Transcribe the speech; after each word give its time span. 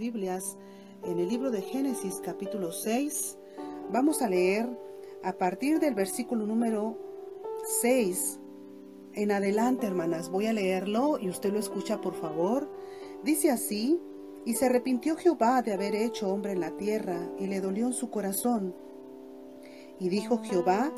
Biblias 0.00 0.56
en 1.04 1.18
el 1.18 1.28
libro 1.28 1.50
de 1.50 1.60
Génesis 1.60 2.22
capítulo 2.24 2.72
6. 2.72 3.36
Vamos 3.92 4.22
a 4.22 4.30
leer 4.30 4.66
a 5.22 5.34
partir 5.34 5.78
del 5.78 5.94
versículo 5.94 6.46
número 6.46 6.96
6 7.82 8.40
en 9.12 9.30
adelante, 9.30 9.86
hermanas. 9.86 10.30
Voy 10.30 10.46
a 10.46 10.54
leerlo 10.54 11.18
y 11.20 11.28
usted 11.28 11.52
lo 11.52 11.58
escucha, 11.58 12.00
por 12.00 12.14
favor. 12.14 12.66
Dice 13.24 13.50
así, 13.50 14.00
y 14.46 14.54
se 14.54 14.66
arrepintió 14.66 15.16
Jehová 15.16 15.60
de 15.60 15.74
haber 15.74 15.94
hecho 15.94 16.32
hombre 16.32 16.52
en 16.52 16.60
la 16.60 16.78
tierra 16.78 17.30
y 17.38 17.46
le 17.46 17.60
dolió 17.60 17.86
en 17.86 17.92
su 17.92 18.08
corazón. 18.08 18.74
Y 19.98 20.08
dijo 20.08 20.40
Jehová, 20.42 20.90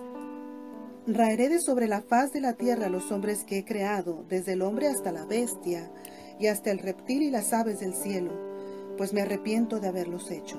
Raeré 1.08 1.48
de 1.48 1.58
sobre 1.58 1.88
la 1.88 2.02
faz 2.02 2.32
de 2.32 2.40
la 2.40 2.52
tierra 2.52 2.88
los 2.88 3.10
hombres 3.10 3.42
que 3.42 3.58
he 3.58 3.64
creado, 3.64 4.24
desde 4.28 4.52
el 4.52 4.62
hombre 4.62 4.86
hasta 4.86 5.10
la 5.10 5.24
bestia, 5.24 5.90
y 6.38 6.46
hasta 6.46 6.70
el 6.70 6.78
reptil 6.78 7.24
y 7.24 7.30
las 7.32 7.52
aves 7.52 7.80
del 7.80 7.94
cielo, 7.94 8.51
pues 8.96 9.12
me 9.12 9.22
arrepiento 9.22 9.80
de 9.80 9.88
haberlos 9.88 10.30
hecho. 10.30 10.58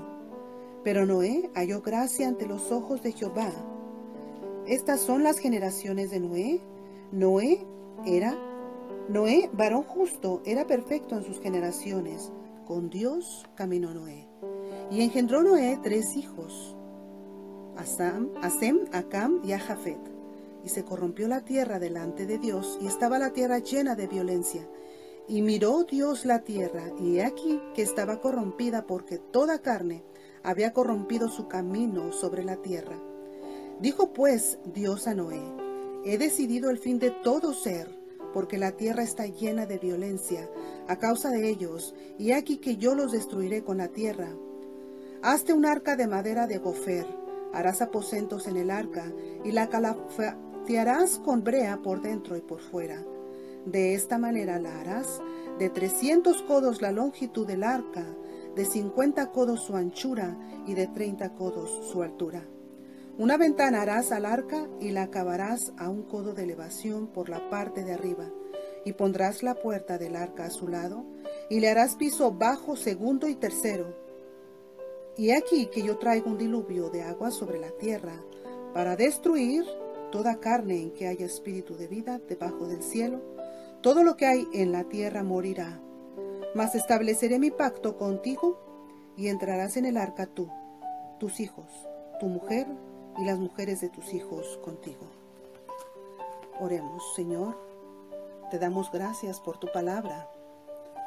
Pero 0.83 1.05
Noé 1.05 1.49
halló 1.55 1.81
gracia 1.81 2.27
ante 2.27 2.45
los 2.45 2.71
ojos 2.71 3.01
de 3.01 3.11
Jehová. 3.11 3.51
Estas 4.67 5.01
son 5.01 5.23
las 5.23 5.39
generaciones 5.39 6.11
de 6.11 6.19
Noé. 6.19 6.61
Noé 7.11 7.65
era, 8.05 8.37
Noé, 9.09 9.49
varón 9.53 9.83
justo, 9.83 10.41
era 10.45 10.67
perfecto 10.67 11.17
en 11.17 11.23
sus 11.23 11.39
generaciones. 11.39 12.31
Con 12.65 12.89
Dios 12.89 13.45
caminó 13.55 13.93
Noé. 13.93 14.27
Y 14.91 15.01
engendró 15.01 15.43
Noé 15.43 15.79
tres 15.81 16.15
hijos, 16.15 16.75
Asam, 17.77 18.29
Asem, 18.41 18.79
Acam 18.91 19.41
y 19.43 19.53
Ajafet 19.53 20.13
y 20.63 20.69
se 20.69 20.83
corrompió 20.83 21.27
la 21.27 21.41
tierra 21.41 21.79
delante 21.79 22.25
de 22.25 22.37
Dios, 22.37 22.77
y 22.81 22.87
estaba 22.87 23.19
la 23.19 23.31
tierra 23.31 23.59
llena 23.59 23.95
de 23.95 24.07
violencia. 24.07 24.67
Y 25.27 25.41
miró 25.41 25.83
Dios 25.83 26.25
la 26.25 26.43
tierra, 26.43 26.83
y 26.99 27.17
he 27.17 27.23
aquí 27.23 27.61
que 27.73 27.81
estaba 27.81 28.19
corrompida, 28.19 28.85
porque 28.85 29.17
toda 29.17 29.59
carne 29.59 30.03
había 30.43 30.73
corrompido 30.73 31.29
su 31.29 31.47
camino 31.47 32.11
sobre 32.11 32.43
la 32.43 32.57
tierra. 32.57 32.99
Dijo 33.79 34.11
pues 34.13 34.59
Dios 34.65 35.07
a 35.07 35.13
Noé, 35.13 35.41
he 36.03 36.17
decidido 36.17 36.69
el 36.69 36.77
fin 36.77 36.99
de 36.99 37.11
todo 37.11 37.53
ser, 37.53 37.97
porque 38.33 38.57
la 38.57 38.73
tierra 38.73 39.03
está 39.03 39.25
llena 39.25 39.65
de 39.65 39.77
violencia 39.77 40.49
a 40.87 40.97
causa 40.97 41.29
de 41.29 41.49
ellos, 41.49 41.95
y 42.17 42.31
he 42.31 42.35
aquí 42.35 42.57
que 42.57 42.75
yo 42.75 42.93
los 42.93 43.11
destruiré 43.11 43.63
con 43.63 43.77
la 43.77 43.87
tierra. 43.87 44.29
Hazte 45.21 45.53
un 45.53 45.65
arca 45.65 45.95
de 45.95 46.07
madera 46.07 46.47
de 46.47 46.57
gofer, 46.57 47.07
harás 47.53 47.81
aposentos 47.81 48.47
en 48.47 48.57
el 48.57 48.69
arca, 48.69 49.11
y 49.45 49.51
la 49.51 49.69
te 50.65 50.79
harás 50.79 51.19
con 51.19 51.43
brea 51.43 51.81
por 51.81 52.01
dentro 52.01 52.35
y 52.35 52.41
por 52.41 52.59
fuera. 52.59 53.03
De 53.65 53.93
esta 53.93 54.17
manera 54.17 54.59
la 54.59 54.79
harás 54.79 55.21
de 55.57 55.69
trescientos 55.69 56.41
codos 56.41 56.81
la 56.81 56.91
longitud 56.91 57.47
del 57.47 57.63
arca, 57.63 58.05
de 58.55 58.65
cincuenta 58.65 59.31
codos 59.31 59.63
su 59.63 59.75
anchura 59.75 60.37
y 60.67 60.73
de 60.73 60.87
treinta 60.87 61.33
codos 61.33 61.69
su 61.91 62.03
altura. 62.03 62.45
Una 63.17 63.37
ventana 63.37 63.83
harás 63.83 64.11
al 64.11 64.25
arca 64.25 64.67
y 64.79 64.89
la 64.91 65.03
acabarás 65.03 65.71
a 65.77 65.89
un 65.89 66.03
codo 66.03 66.33
de 66.33 66.43
elevación 66.43 67.07
por 67.07 67.29
la 67.29 67.49
parte 67.49 67.83
de 67.83 67.93
arriba, 67.93 68.25
y 68.85 68.93
pondrás 68.93 69.43
la 69.43 69.55
puerta 69.55 69.97
del 69.97 70.15
arca 70.15 70.45
a 70.45 70.49
su 70.49 70.67
lado, 70.67 71.05
y 71.49 71.59
le 71.59 71.69
harás 71.69 71.95
piso 71.95 72.31
bajo, 72.31 72.75
segundo 72.75 73.27
y 73.27 73.35
tercero. 73.35 73.95
Y 75.15 75.31
aquí 75.31 75.67
que 75.67 75.83
yo 75.83 75.97
traigo 75.99 76.31
un 76.31 76.37
diluvio 76.37 76.89
de 76.89 77.03
agua 77.03 77.31
sobre 77.31 77.59
la 77.59 77.71
tierra, 77.71 78.15
para 78.73 78.95
destruir 78.95 79.63
toda 80.11 80.39
carne 80.39 80.81
en 80.81 80.91
que 80.91 81.07
haya 81.07 81.25
espíritu 81.25 81.75
de 81.75 81.87
vida 81.87 82.19
debajo 82.27 82.67
del 82.67 82.83
cielo, 82.83 83.21
todo 83.83 84.05
lo 84.05 84.15
que 84.15 84.25
hay 84.25 84.47
en 84.53 84.71
la 84.71 84.85
tierra 84.85 85.23
morirá. 85.23 85.77
Mas 86.55 86.73
estableceré 86.73 87.37
mi 87.37 87.51
pacto 87.51 87.97
contigo 87.97 88.57
y 89.17 89.27
entrarás 89.27 89.75
en 89.75 89.85
el 89.85 89.97
arca 89.97 90.25
tú, 90.25 90.49
tus 91.19 91.41
hijos, 91.41 91.67
tu 92.17 92.27
mujer 92.27 92.65
y 93.17 93.25
las 93.25 93.37
mujeres 93.37 93.81
de 93.81 93.89
tus 93.89 94.13
hijos 94.13 94.57
contigo. 94.63 95.11
Oremos, 96.61 97.03
Señor, 97.13 97.59
te 98.51 98.57
damos 98.57 98.89
gracias 98.89 99.41
por 99.41 99.57
tu 99.57 99.67
palabra. 99.73 100.29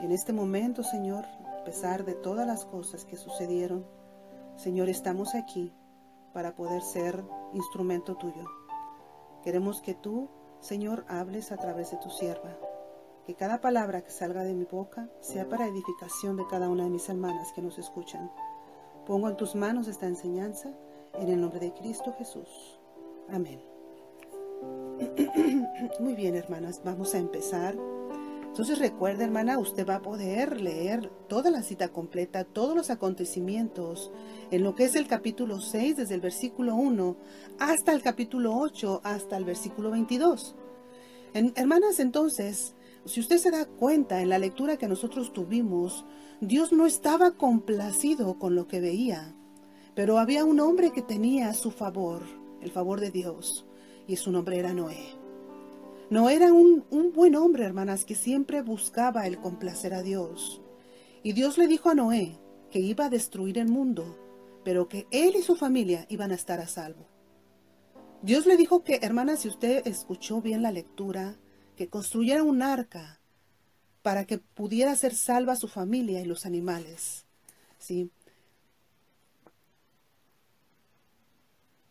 En 0.01 0.13
este 0.13 0.35
momento, 0.35 0.83
Señor, 0.83 1.25
a 1.59 1.65
pesar 1.65 2.05
de 2.05 2.13
todas 2.13 2.47
las 2.47 2.67
cosas 2.67 3.07
que 3.07 3.17
sucedieron, 3.17 3.87
Señor, 4.57 4.91
estamos 4.91 5.35
aquí 5.35 5.73
para 6.35 6.55
poder 6.55 6.83
ser 6.83 7.25
instrumento 7.55 8.17
tuyo. 8.17 8.45
Queremos 9.43 9.81
que 9.81 9.95
tú, 9.95 10.29
Señor, 10.61 11.07
hables 11.09 11.53
a 11.53 11.57
través 11.57 11.91
de 11.91 11.97
tu 11.97 12.11
sierva. 12.11 12.59
Que 13.27 13.35
cada 13.35 13.61
palabra 13.61 14.03
que 14.03 14.11
salga 14.11 14.45
de 14.45 14.55
mi 14.55 14.65
boca 14.65 15.09
sea 15.21 15.49
para 15.49 15.67
edificación 15.67 16.37
de 16.37 16.47
cada 16.47 16.69
una 16.69 16.85
de 16.85 16.91
mis 16.91 17.09
hermanas 17.09 17.53
que 17.53 17.63
nos 17.63 17.79
escuchan. 17.79 18.31
Pongo 19.05 19.29
en 19.29 19.37
tus 19.37 19.55
manos 19.55 19.89
esta 19.89 20.07
enseñanza 20.07 20.73
en 21.15 21.29
el 21.29 21.41
nombre 21.41 21.61
de 21.61 21.75
Cristo 21.75 22.15
Jesús. 22.17 22.79
Amén. 23.29 23.61
Muy 26.01 26.15
bien, 26.15 26.37
hermanas, 26.37 26.81
vamos 26.85 27.15
a 27.15 27.19
empezar 27.19 27.77
entonces 28.57 28.79
recuerda, 28.79 29.23
hermana, 29.23 29.59
usted 29.59 29.87
va 29.87 29.97
a 29.97 30.03
poder 30.03 30.63
leer 30.63 31.11
toda 31.29 31.51
la 31.51 31.63
cita 31.63 31.89
completa, 31.89 32.45
todos 32.45 32.75
los 32.75 32.89
acontecimientos, 32.89 34.11
en 34.51 34.65
lo 34.65 34.75
que 34.75 34.85
es 34.85 34.97
el 34.97 35.07
capítulo 35.07 35.61
6, 35.61 35.99
desde 35.99 36.15
el 36.15 36.23
versículo 36.23 36.75
1 36.75 37.19
hasta 37.59 37.93
el 37.93 38.01
capítulo 38.01 38.57
8, 38.57 39.03
hasta 39.05 39.37
el 39.37 39.45
versículo 39.45 39.91
22. 39.91 40.57
hermanas, 41.35 42.01
entonces, 42.01 42.75
si 43.07 43.21
usted 43.21 43.39
se 43.39 43.51
da 43.51 43.67
cuenta 43.67 44.21
en 44.21 44.29
la 44.29 44.39
lectura 44.39 44.77
que 44.77 44.89
nosotros 44.89 45.33
tuvimos, 45.33 46.05
Dios 46.41 46.73
no 46.73 46.87
estaba 46.87 47.33
complacido 47.33 48.39
con 48.39 48.55
lo 48.55 48.67
que 48.67 48.81
veía, 48.81 49.35
pero 49.95 50.19
había 50.19 50.45
un 50.45 50.61
hombre 50.61 50.91
que 50.91 51.03
tenía 51.03 51.55
su 51.55 51.71
favor, 51.71 52.23
el 52.61 52.71
favor 52.71 53.01
de 53.01 53.11
Dios, 53.11 53.67
y 54.07 54.17
su 54.17 54.31
nombre 54.31 54.59
era 54.59 54.75
Noé. 54.75 55.17
No 56.11 56.29
era 56.29 56.53
un, 56.53 56.85
buen 57.15 57.35
hombre, 57.35 57.65
hermanas, 57.65 58.05
que 58.05 58.15
siempre 58.15 58.63
buscaba 58.63 59.27
el 59.27 59.39
complacer 59.39 59.95
a 59.95 60.03
Dios. 60.03 60.63
Y 61.23 61.33
Dios 61.33 61.59
le 61.59 61.67
dijo 61.67 61.91
a 61.91 61.95
Noé 61.95 62.39
que 62.71 62.79
iba 62.79 63.07
a 63.07 63.11
destruir 63.11 63.59
el 63.59 63.69
mundo, 63.69 64.17
pero 64.65 64.89
que 64.89 65.07
él 65.11 65.35
y 65.37 65.43
su 65.43 65.57
familia 65.57 66.07
iban 66.09 66.31
a 66.31 66.37
estar 66.37 66.61
a 66.61 66.69
salvo. 66.69 67.09
Dios 68.23 68.47
le 68.47 68.57
dijo 68.57 68.85
que, 68.85 69.01
hermanas, 69.03 69.41
si 69.41 69.49
usted 69.49 69.87
escuchó 69.87 70.41
bien 70.41 70.63
la 70.63 70.71
lectura, 70.71 71.37
que 71.77 71.89
construyera 71.89 72.43
un 72.43 72.63
arca 72.63 73.21
para 74.03 74.25
que 74.25 74.39
pudiera 74.39 74.95
ser 74.97 75.15
salva 75.15 75.57
su 75.57 75.69
familia 75.69 76.21
y 76.21 76.25
los 76.25 76.47
animales. 76.47 77.25
¿Sí? 77.79 78.11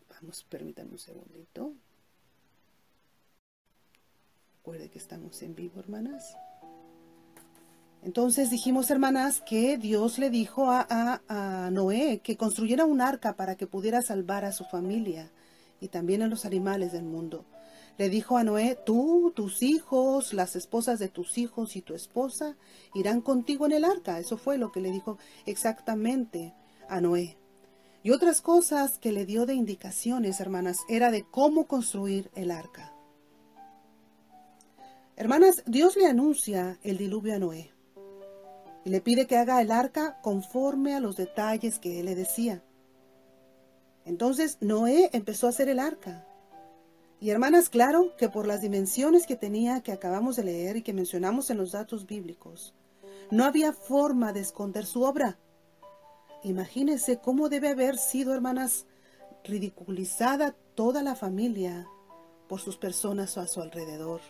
Vamos, 0.09 0.45
permítanme 0.49 0.93
un 0.93 0.99
segundito. 0.99 1.73
Recuerde 4.57 4.89
que 4.89 4.97
estamos 4.97 5.41
en 5.41 5.55
vivo, 5.55 5.79
hermanas. 5.79 6.35
Entonces 8.01 8.49
dijimos, 8.49 8.89
hermanas, 8.91 9.41
que 9.41 9.77
Dios 9.77 10.17
le 10.19 10.29
dijo 10.29 10.71
a, 10.71 11.21
a, 11.27 11.69
Noé 11.71 12.21
que 12.23 12.37
construyera 12.37 12.85
un 12.85 13.01
arca 13.01 13.35
para 13.35 13.55
que 13.55 13.67
pudiera 13.67 14.01
salvar 14.01 14.45
a 14.45 14.51
su 14.51 14.63
familia 14.63 15.31
y 15.81 15.87
también 15.89 16.21
a 16.21 16.27
los 16.27 16.45
animales 16.45 16.91
del 16.91 17.03
mundo. 17.03 17.45
Le 17.97 18.09
dijo 18.09 18.37
a 18.37 18.43
Noé, 18.43 18.77
tú, 18.85 19.31
tus 19.35 19.63
hijos, 19.63 20.33
las 20.33 20.55
esposas 20.55 20.99
de 20.99 21.07
tus 21.07 21.37
hijos 21.37 21.75
y 21.75 21.81
tu 21.81 21.93
esposa 21.93 22.57
irán 22.93 23.21
contigo 23.21 23.65
en 23.65 23.71
el 23.71 23.85
arca. 23.85 24.19
Eso 24.19 24.37
fue 24.37 24.57
lo 24.57 24.71
que 24.71 24.81
le 24.81 24.91
dijo 24.91 25.17
exactamente 25.45 26.53
a 26.89 26.99
Noé. 26.99 27.37
Y 28.03 28.11
otras 28.11 28.41
cosas 28.41 28.97
que 28.99 29.11
le 29.11 29.25
dio 29.25 29.45
de 29.45 29.55
indicaciones, 29.55 30.39
hermanas, 30.39 30.77
era 30.89 31.09
de 31.09 31.23
cómo 31.23 31.65
construir 31.65 32.29
el 32.35 32.51
arca. 32.51 32.93
Hermanas, 35.15 35.63
Dios 35.65 35.95
le 35.95 36.07
anuncia 36.07 36.77
el 36.83 36.97
diluvio 36.97 37.35
a 37.35 37.39
Noé 37.39 37.71
y 38.83 38.89
le 38.89 39.01
pide 39.01 39.25
que 39.25 39.37
haga 39.37 39.61
el 39.61 39.71
arca 39.71 40.19
conforme 40.21 40.93
a 40.93 40.99
los 40.99 41.15
detalles 41.15 41.79
que 41.79 41.99
él 41.99 42.05
le 42.05 42.15
decía. 42.15 42.63
Entonces 44.05 44.57
Noé 44.61 45.09
empezó 45.13 45.47
a 45.47 45.49
hacer 45.49 45.69
el 45.69 45.79
arca. 45.79 46.27
Y 47.25 47.31
hermanas, 47.31 47.69
claro 47.69 48.15
que 48.17 48.29
por 48.29 48.45
las 48.45 48.61
dimensiones 48.61 49.25
que 49.25 49.35
tenía 49.35 49.81
que 49.81 49.91
acabamos 49.91 50.35
de 50.35 50.43
leer 50.43 50.77
y 50.77 50.83
que 50.83 50.93
mencionamos 50.93 51.49
en 51.49 51.57
los 51.57 51.71
datos 51.71 52.05
bíblicos, 52.05 52.75
no 53.31 53.45
había 53.45 53.73
forma 53.73 54.31
de 54.31 54.41
esconder 54.41 54.85
su 54.85 55.01
obra. 55.01 55.39
Imagínense 56.43 57.17
cómo 57.17 57.49
debe 57.49 57.69
haber 57.69 57.97
sido, 57.97 58.31
hermanas, 58.31 58.85
ridiculizada 59.43 60.55
toda 60.75 61.01
la 61.01 61.15
familia 61.15 61.87
por 62.47 62.61
sus 62.61 62.77
personas 62.77 63.39
a 63.39 63.47
su 63.47 63.59
alrededor. 63.59 64.21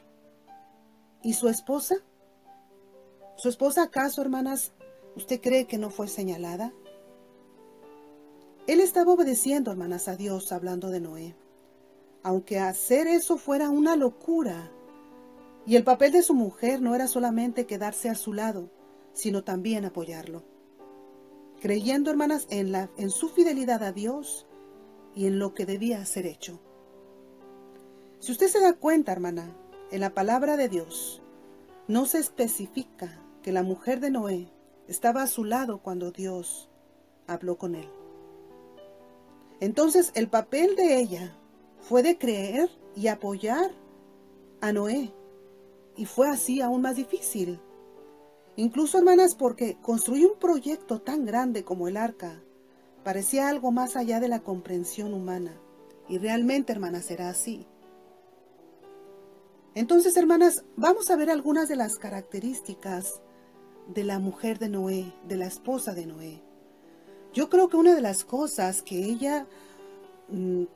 ¿Y 1.22 1.34
su 1.34 1.50
esposa? 1.50 1.98
¿Su 3.36 3.50
esposa 3.50 3.84
acaso, 3.84 4.22
hermanas, 4.22 4.72
usted 5.18 5.42
cree 5.42 5.68
que 5.68 5.78
no 5.78 5.90
fue 5.90 6.08
señalada? 6.08 6.72
Él 8.68 8.80
estaba 8.80 9.12
obedeciendo, 9.12 9.70
hermanas, 9.70 10.08
a 10.08 10.16
Dios 10.16 10.54
hablando 10.54 10.92
de 10.92 11.02
Noé. 11.02 11.36
Aunque 12.26 12.58
hacer 12.58 13.06
eso 13.06 13.38
fuera 13.38 13.70
una 13.70 13.96
locura, 13.96 14.72
Y 15.68 15.76
el 15.76 15.84
papel 15.84 16.12
de 16.12 16.24
su 16.24 16.34
mujer 16.34 16.82
no 16.82 16.96
era 16.96 17.08
solamente 17.08 17.68
quedarse 17.68 18.10
a 18.10 18.16
su 18.16 18.34
lado, 18.34 18.72
sino 19.14 19.44
también 19.44 19.86
apoyarlo. 19.86 20.44
Creyendo, 21.60 22.10
hermanas, 22.10 22.48
en, 22.50 22.72
la, 22.72 22.90
en 22.98 23.12
su 23.12 23.30
fidelidad 23.30 23.84
a 23.84 23.92
Dios 23.92 24.48
y 25.16 25.28
en 25.28 25.38
lo 25.38 25.54
que 25.54 25.68
debía 25.68 26.04
ser 26.06 26.26
hecho. 26.26 26.60
Si 28.20 28.32
usted 28.32 28.48
se 28.48 28.60
da 28.60 28.74
cuenta, 28.74 29.12
hermana, 29.12 29.56
en 29.92 30.02
la 30.02 30.16
palabra 30.16 30.58
de 30.58 30.70
Dios, 30.70 31.22
no 31.88 32.08
se 32.08 32.18
especifica 32.20 33.20
que 33.44 33.52
la 33.52 33.62
mujer 33.62 34.00
de 34.00 34.10
Noé 34.10 34.48
estaba 34.88 35.22
a 35.22 35.28
su 35.28 35.44
lado 35.44 35.80
cuando 35.80 36.12
Dios 36.12 36.70
habló 37.28 37.58
con 37.60 37.76
él. 37.76 37.90
Entonces 39.60 40.12
el 40.16 40.28
papel 40.28 40.76
de 40.76 41.00
ella 41.00 41.36
fue 41.88 42.02
de 42.02 42.18
creer 42.18 42.70
y 42.96 43.08
apoyar 43.08 43.72
a 44.62 44.72
Noé. 44.72 45.14
Y 45.96 46.06
fue 46.06 46.28
así 46.28 46.62
aún 46.62 46.82
más 46.82 46.96
difícil. 46.96 47.60
Incluso, 48.56 48.98
hermanas, 48.98 49.36
porque 49.36 49.78
construir 49.82 50.28
un 50.28 50.40
proyecto 50.40 51.02
tan 51.02 51.26
grande 51.26 51.64
como 51.64 51.88
el 51.88 51.98
arca 51.98 52.42
parecía 53.04 53.50
algo 53.50 53.72
más 53.72 53.96
allá 53.96 54.20
de 54.20 54.28
la 54.28 54.40
comprensión 54.40 55.14
humana. 55.14 55.60
Y 56.10 56.18
realmente, 56.18 56.74
hermanas, 56.74 57.06
será 57.06 57.30
así. 57.30 57.68
Entonces, 59.76 60.18
hermanas, 60.18 60.64
vamos 60.76 61.10
a 61.10 61.16
ver 61.16 61.30
algunas 61.30 61.68
de 61.68 61.76
las 61.76 61.98
características 61.98 63.22
de 63.94 64.04
la 64.04 64.20
mujer 64.20 64.58
de 64.58 64.70
Noé, 64.70 65.14
de 65.28 65.36
la 65.36 65.46
esposa 65.46 65.94
de 65.94 66.06
Noé. 66.06 66.42
Yo 67.34 67.50
creo 67.50 67.68
que 67.68 67.78
una 67.78 67.94
de 67.94 68.02
las 68.02 68.24
cosas 68.24 68.82
que 68.82 68.98
ella 68.98 69.46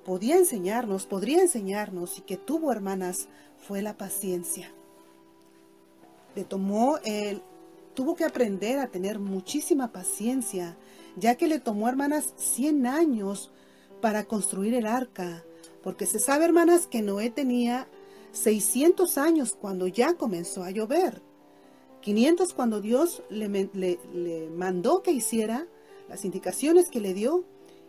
podía 0.04 0.38
enseñarnos, 0.38 1.06
podría 1.06 1.42
enseñarnos 1.42 2.18
y 2.18 2.22
que 2.22 2.38
tuvo 2.38 2.72
hermanas 2.72 3.28
fue 3.58 3.82
la 3.82 3.98
paciencia. 3.98 4.72
Le 6.36 6.44
tomó 6.44 7.00
el, 7.04 7.42
tuvo 7.94 8.16
que 8.16 8.26
aprender 8.26 8.80
a 8.80 8.88
tener 8.88 9.20
muchísima 9.20 9.92
paciencia, 9.92 10.78
ya 11.18 11.36
que 11.36 11.48
le 11.48 11.60
tomó 11.60 11.90
hermanas 11.90 12.34
100 12.38 12.86
años 12.88 13.52
para 14.02 14.26
construir 14.26 14.74
el 14.76 14.86
arca, 14.86 15.44
porque 15.84 16.06
se 16.06 16.20
sabe 16.20 16.46
hermanas 16.46 16.88
que 16.88 17.02
Noé 17.02 17.30
tenía 17.30 17.88
600 18.32 19.18
años 19.18 19.58
cuando 19.60 19.88
ya 19.88 20.14
comenzó 20.14 20.64
a 20.64 20.72
llover, 20.72 21.22
500 22.02 22.54
cuando 22.54 22.80
Dios 22.80 23.24
le 23.30 24.50
mandó 24.56 25.02
que 25.02 25.12
hiciera 25.12 25.68
las 26.08 26.24
indicaciones 26.24 26.90
que 26.90 27.02
le 27.02 27.14
dio 27.14 27.44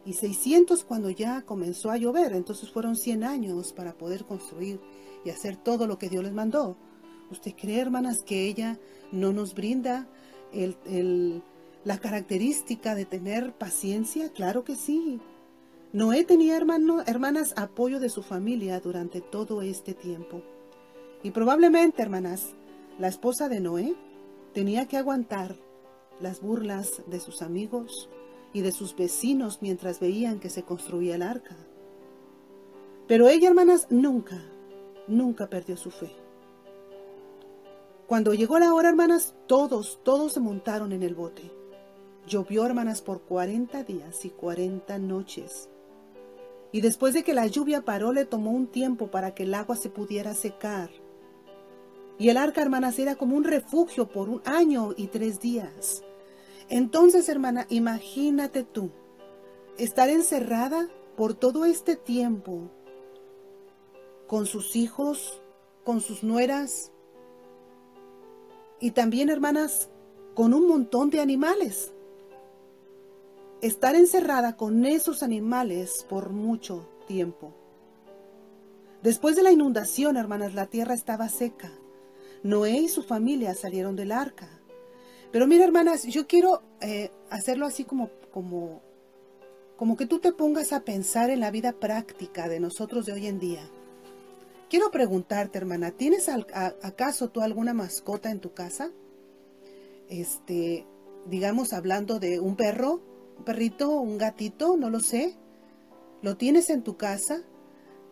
y 0.04 0.14
600 0.14 0.84
cuando 0.84 1.10
ya 1.10 1.42
comenzó 1.42 1.90
a 1.90 1.96
llover. 1.96 2.32
Entonces 2.32 2.70
fueron 2.70 2.96
100 2.96 3.24
años 3.24 3.72
para 3.72 3.92
poder 3.94 4.24
construir 4.24 4.80
y 5.24 5.30
hacer 5.30 5.56
todo 5.56 5.86
lo 5.86 5.98
que 5.98 6.08
Dios 6.08 6.24
les 6.24 6.32
mandó. 6.32 6.76
¿Usted 7.30 7.54
cree, 7.54 7.80
hermanas, 7.80 8.22
que 8.24 8.46
ella 8.46 8.78
no 9.12 9.32
nos 9.32 9.54
brinda 9.54 10.08
la 11.84 11.98
característica 11.98 12.94
de 12.94 13.04
tener 13.04 13.52
paciencia? 13.52 14.30
Claro 14.32 14.64
que 14.64 14.74
sí. 14.74 15.20
Noé 15.92 16.24
tenía 16.24 16.56
hermano, 16.56 17.02
hermanas 17.06 17.52
apoyo 17.56 18.00
de 18.00 18.10
su 18.10 18.22
familia 18.22 18.80
durante 18.80 19.20
todo 19.20 19.62
este 19.62 19.92
tiempo. 19.92 20.42
Y 21.22 21.32
probablemente, 21.32 22.00
hermanas, 22.02 22.54
la 22.98 23.08
esposa 23.08 23.48
de 23.48 23.60
Noé 23.60 23.94
tenía 24.54 24.86
que 24.86 24.96
aguantar 24.96 25.56
las 26.20 26.40
burlas 26.40 27.02
de 27.06 27.20
sus 27.20 27.42
amigos 27.42 28.08
y 28.52 28.62
de 28.62 28.72
sus 28.72 28.96
vecinos 28.96 29.58
mientras 29.60 30.00
veían 30.00 30.40
que 30.40 30.50
se 30.50 30.62
construía 30.62 31.14
el 31.14 31.22
arca. 31.22 31.56
Pero 33.06 33.28
ella, 33.28 33.48
hermanas, 33.48 33.86
nunca, 33.90 34.40
nunca 35.06 35.48
perdió 35.48 35.76
su 35.76 35.90
fe. 35.90 36.10
Cuando 38.06 38.34
llegó 38.34 38.58
la 38.58 38.74
hora, 38.74 38.88
hermanas, 38.88 39.34
todos, 39.46 40.00
todos 40.02 40.32
se 40.32 40.40
montaron 40.40 40.92
en 40.92 41.02
el 41.02 41.14
bote. 41.14 41.52
Llovió, 42.26 42.66
hermanas, 42.66 43.02
por 43.02 43.22
40 43.22 43.84
días 43.84 44.24
y 44.24 44.30
40 44.30 44.98
noches. 44.98 45.68
Y 46.72 46.80
después 46.80 47.14
de 47.14 47.22
que 47.22 47.34
la 47.34 47.46
lluvia 47.46 47.84
paró, 47.84 48.12
le 48.12 48.24
tomó 48.24 48.50
un 48.50 48.66
tiempo 48.66 49.10
para 49.10 49.34
que 49.34 49.44
el 49.44 49.54
agua 49.54 49.76
se 49.76 49.90
pudiera 49.90 50.34
secar. 50.34 50.90
Y 52.18 52.28
el 52.28 52.36
arca, 52.36 52.62
hermanas, 52.62 52.98
era 52.98 53.16
como 53.16 53.36
un 53.36 53.44
refugio 53.44 54.08
por 54.08 54.28
un 54.28 54.42
año 54.44 54.92
y 54.96 55.06
tres 55.06 55.40
días. 55.40 56.04
Entonces, 56.70 57.28
hermana, 57.28 57.66
imagínate 57.68 58.62
tú, 58.62 58.90
estar 59.76 60.08
encerrada 60.08 60.88
por 61.16 61.34
todo 61.34 61.64
este 61.64 61.96
tiempo 61.96 62.70
con 64.28 64.46
sus 64.46 64.76
hijos, 64.76 65.42
con 65.84 66.00
sus 66.00 66.22
nueras 66.22 66.92
y 68.78 68.92
también, 68.92 69.30
hermanas, 69.30 69.90
con 70.34 70.54
un 70.54 70.68
montón 70.68 71.10
de 71.10 71.20
animales. 71.20 71.92
Estar 73.60 73.96
encerrada 73.96 74.56
con 74.56 74.86
esos 74.86 75.24
animales 75.24 76.06
por 76.08 76.30
mucho 76.30 76.88
tiempo. 77.08 77.52
Después 79.02 79.34
de 79.34 79.42
la 79.42 79.50
inundación, 79.50 80.16
hermanas, 80.16 80.54
la 80.54 80.66
tierra 80.66 80.94
estaba 80.94 81.28
seca. 81.28 81.72
Noé 82.44 82.78
y 82.78 82.88
su 82.88 83.02
familia 83.02 83.54
salieron 83.54 83.96
del 83.96 84.12
arca. 84.12 84.59
Pero 85.32 85.46
mira, 85.46 85.64
hermanas, 85.64 86.02
yo 86.04 86.26
quiero 86.26 86.62
eh, 86.80 87.10
hacerlo 87.30 87.66
así 87.66 87.84
como, 87.84 88.10
como, 88.32 88.82
como 89.76 89.96
que 89.96 90.06
tú 90.06 90.18
te 90.18 90.32
pongas 90.32 90.72
a 90.72 90.80
pensar 90.80 91.30
en 91.30 91.40
la 91.40 91.50
vida 91.50 91.72
práctica 91.72 92.48
de 92.48 92.58
nosotros 92.58 93.06
de 93.06 93.12
hoy 93.12 93.26
en 93.26 93.38
día. 93.38 93.62
Quiero 94.68 94.90
preguntarte, 94.90 95.58
hermana, 95.58 95.92
¿tienes 95.92 96.28
acaso 96.28 97.28
tú 97.28 97.40
alguna 97.40 97.74
mascota 97.74 98.30
en 98.30 98.40
tu 98.40 98.52
casa? 98.54 98.90
Este, 100.08 100.86
digamos, 101.26 101.72
hablando 101.72 102.18
de 102.18 102.40
un 102.40 102.56
perro, 102.56 103.00
un 103.38 103.44
perrito, 103.44 103.90
un 103.90 104.18
gatito, 104.18 104.76
no 104.76 104.90
lo 104.90 105.00
sé. 105.00 105.36
¿Lo 106.22 106.36
tienes 106.36 106.70
en 106.70 106.82
tu 106.82 106.96
casa? 106.96 107.42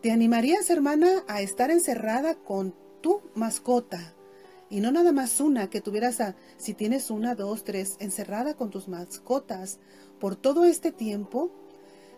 ¿Te 0.01 0.11
animarías, 0.11 0.69
hermana, 0.69 1.23
a 1.27 1.41
estar 1.41 1.69
encerrada 1.71 2.35
con 2.35 2.73
tu 3.01 3.21
mascota 3.35 4.15
y 4.69 4.81
no 4.81 4.91
nada 4.91 5.11
más 5.11 5.39
una, 5.39 5.69
que 5.69 5.81
tuvieras 5.81 6.21
a, 6.21 6.35
si 6.57 6.73
tienes 6.73 7.09
una, 7.09 7.35
dos, 7.35 7.63
tres, 7.63 7.97
encerrada 7.99 8.53
con 8.53 8.69
tus 8.69 8.87
mascotas 8.87 9.79
por 10.19 10.35
todo 10.35 10.65
este 10.65 10.91
tiempo. 10.91 11.51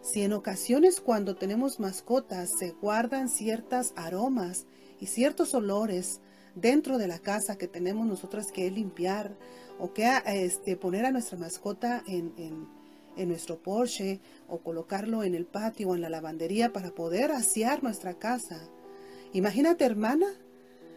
Si 0.01 0.21
en 0.23 0.33
ocasiones 0.33 0.99
cuando 0.99 1.35
tenemos 1.35 1.79
mascotas 1.79 2.49
se 2.59 2.71
guardan 2.71 3.29
ciertas 3.29 3.93
aromas 3.95 4.65
y 4.99 5.05
ciertos 5.05 5.53
olores 5.53 6.19
dentro 6.55 6.97
de 6.97 7.07
la 7.07 7.19
casa 7.19 7.57
que 7.57 7.67
tenemos 7.67 8.05
nosotras 8.05 8.47
que 8.51 8.69
limpiar 8.69 9.37
o 9.79 9.93
que 9.93 10.09
este, 10.25 10.75
poner 10.75 11.05
a 11.05 11.11
nuestra 11.11 11.37
mascota 11.37 12.03
en, 12.07 12.33
en, 12.37 12.67
en 13.15 13.29
nuestro 13.29 13.61
Porsche 13.61 14.19
o 14.49 14.59
colocarlo 14.59 15.23
en 15.23 15.35
el 15.35 15.45
patio 15.45 15.89
o 15.89 15.95
en 15.95 16.01
la 16.01 16.09
lavandería 16.09 16.73
para 16.73 16.91
poder 16.91 17.31
asear 17.31 17.81
nuestra 17.83 18.15
casa. 18.15 18.59
Imagínate, 19.33 19.85
hermana, 19.85 20.27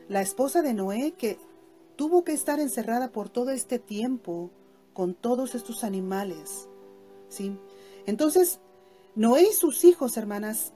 la 0.08 0.20
esposa 0.20 0.62
de 0.62 0.74
Noé 0.74 1.12
que 1.12 1.38
tuvo 1.96 2.24
que 2.24 2.32
estar 2.32 2.60
encerrada 2.60 3.10
por 3.10 3.28
todo 3.28 3.50
este 3.50 3.78
tiempo 3.78 4.50
con 4.92 5.14
todos 5.14 5.54
estos 5.54 5.84
animales. 5.84 6.68
¿sí? 7.28 7.58
Entonces, 8.06 8.60
Noé 9.14 9.44
y 9.50 9.52
sus 9.52 9.84
hijos, 9.84 10.16
hermanas, 10.16 10.72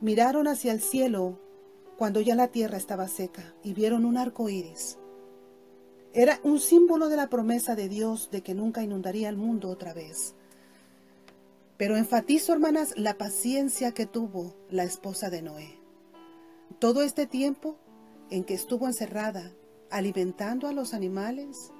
miraron 0.00 0.48
hacia 0.48 0.72
el 0.72 0.80
cielo 0.80 1.38
cuando 1.96 2.20
ya 2.20 2.34
la 2.34 2.48
tierra 2.48 2.76
estaba 2.76 3.08
seca 3.08 3.54
y 3.62 3.72
vieron 3.74 4.04
un 4.04 4.16
arco 4.16 4.48
iris. 4.48 4.98
Era 6.12 6.40
un 6.42 6.60
símbolo 6.60 7.08
de 7.08 7.16
la 7.16 7.28
promesa 7.28 7.74
de 7.74 7.88
Dios 7.88 8.30
de 8.30 8.42
que 8.42 8.54
nunca 8.54 8.82
inundaría 8.82 9.28
el 9.28 9.36
mundo 9.36 9.68
otra 9.68 9.92
vez. 9.92 10.34
Pero 11.76 11.96
enfatizo, 11.96 12.52
hermanas, 12.52 12.94
la 12.96 13.18
paciencia 13.18 13.92
que 13.92 14.06
tuvo 14.06 14.54
la 14.70 14.84
esposa 14.84 15.28
de 15.28 15.42
Noé. 15.42 15.78
Todo 16.78 17.02
este 17.02 17.26
tiempo 17.26 17.76
en 18.30 18.44
que 18.44 18.54
estuvo 18.54 18.86
encerrada, 18.86 19.52
alimentando 19.90 20.68
a 20.68 20.72
los 20.72 20.94
animales, 20.94 21.72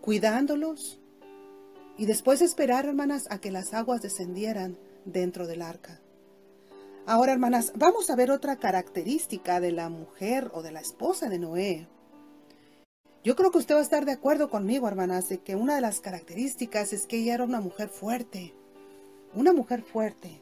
cuidándolos, 0.00 1.00
y 1.96 2.06
después 2.06 2.42
esperar, 2.42 2.86
hermanas, 2.86 3.26
a 3.30 3.40
que 3.40 3.50
las 3.50 3.74
aguas 3.74 4.02
descendieran 4.02 4.78
dentro 5.04 5.46
del 5.46 5.62
arca. 5.62 6.00
Ahora, 7.06 7.32
hermanas, 7.32 7.72
vamos 7.74 8.08
a 8.10 8.16
ver 8.16 8.30
otra 8.30 8.56
característica 8.56 9.60
de 9.60 9.72
la 9.72 9.88
mujer 9.88 10.50
o 10.54 10.62
de 10.62 10.70
la 10.70 10.80
esposa 10.80 11.28
de 11.28 11.38
Noé. 11.38 11.88
Yo 13.24 13.34
creo 13.34 13.50
que 13.50 13.58
usted 13.58 13.74
va 13.74 13.80
a 13.80 13.82
estar 13.82 14.04
de 14.04 14.12
acuerdo 14.12 14.48
conmigo, 14.48 14.86
hermanas, 14.86 15.28
de 15.28 15.38
que 15.38 15.56
una 15.56 15.74
de 15.74 15.80
las 15.80 16.00
características 16.00 16.92
es 16.92 17.06
que 17.06 17.18
ella 17.18 17.34
era 17.34 17.44
una 17.44 17.60
mujer 17.60 17.88
fuerte, 17.88 18.54
una 19.34 19.52
mujer 19.52 19.82
fuerte. 19.82 20.40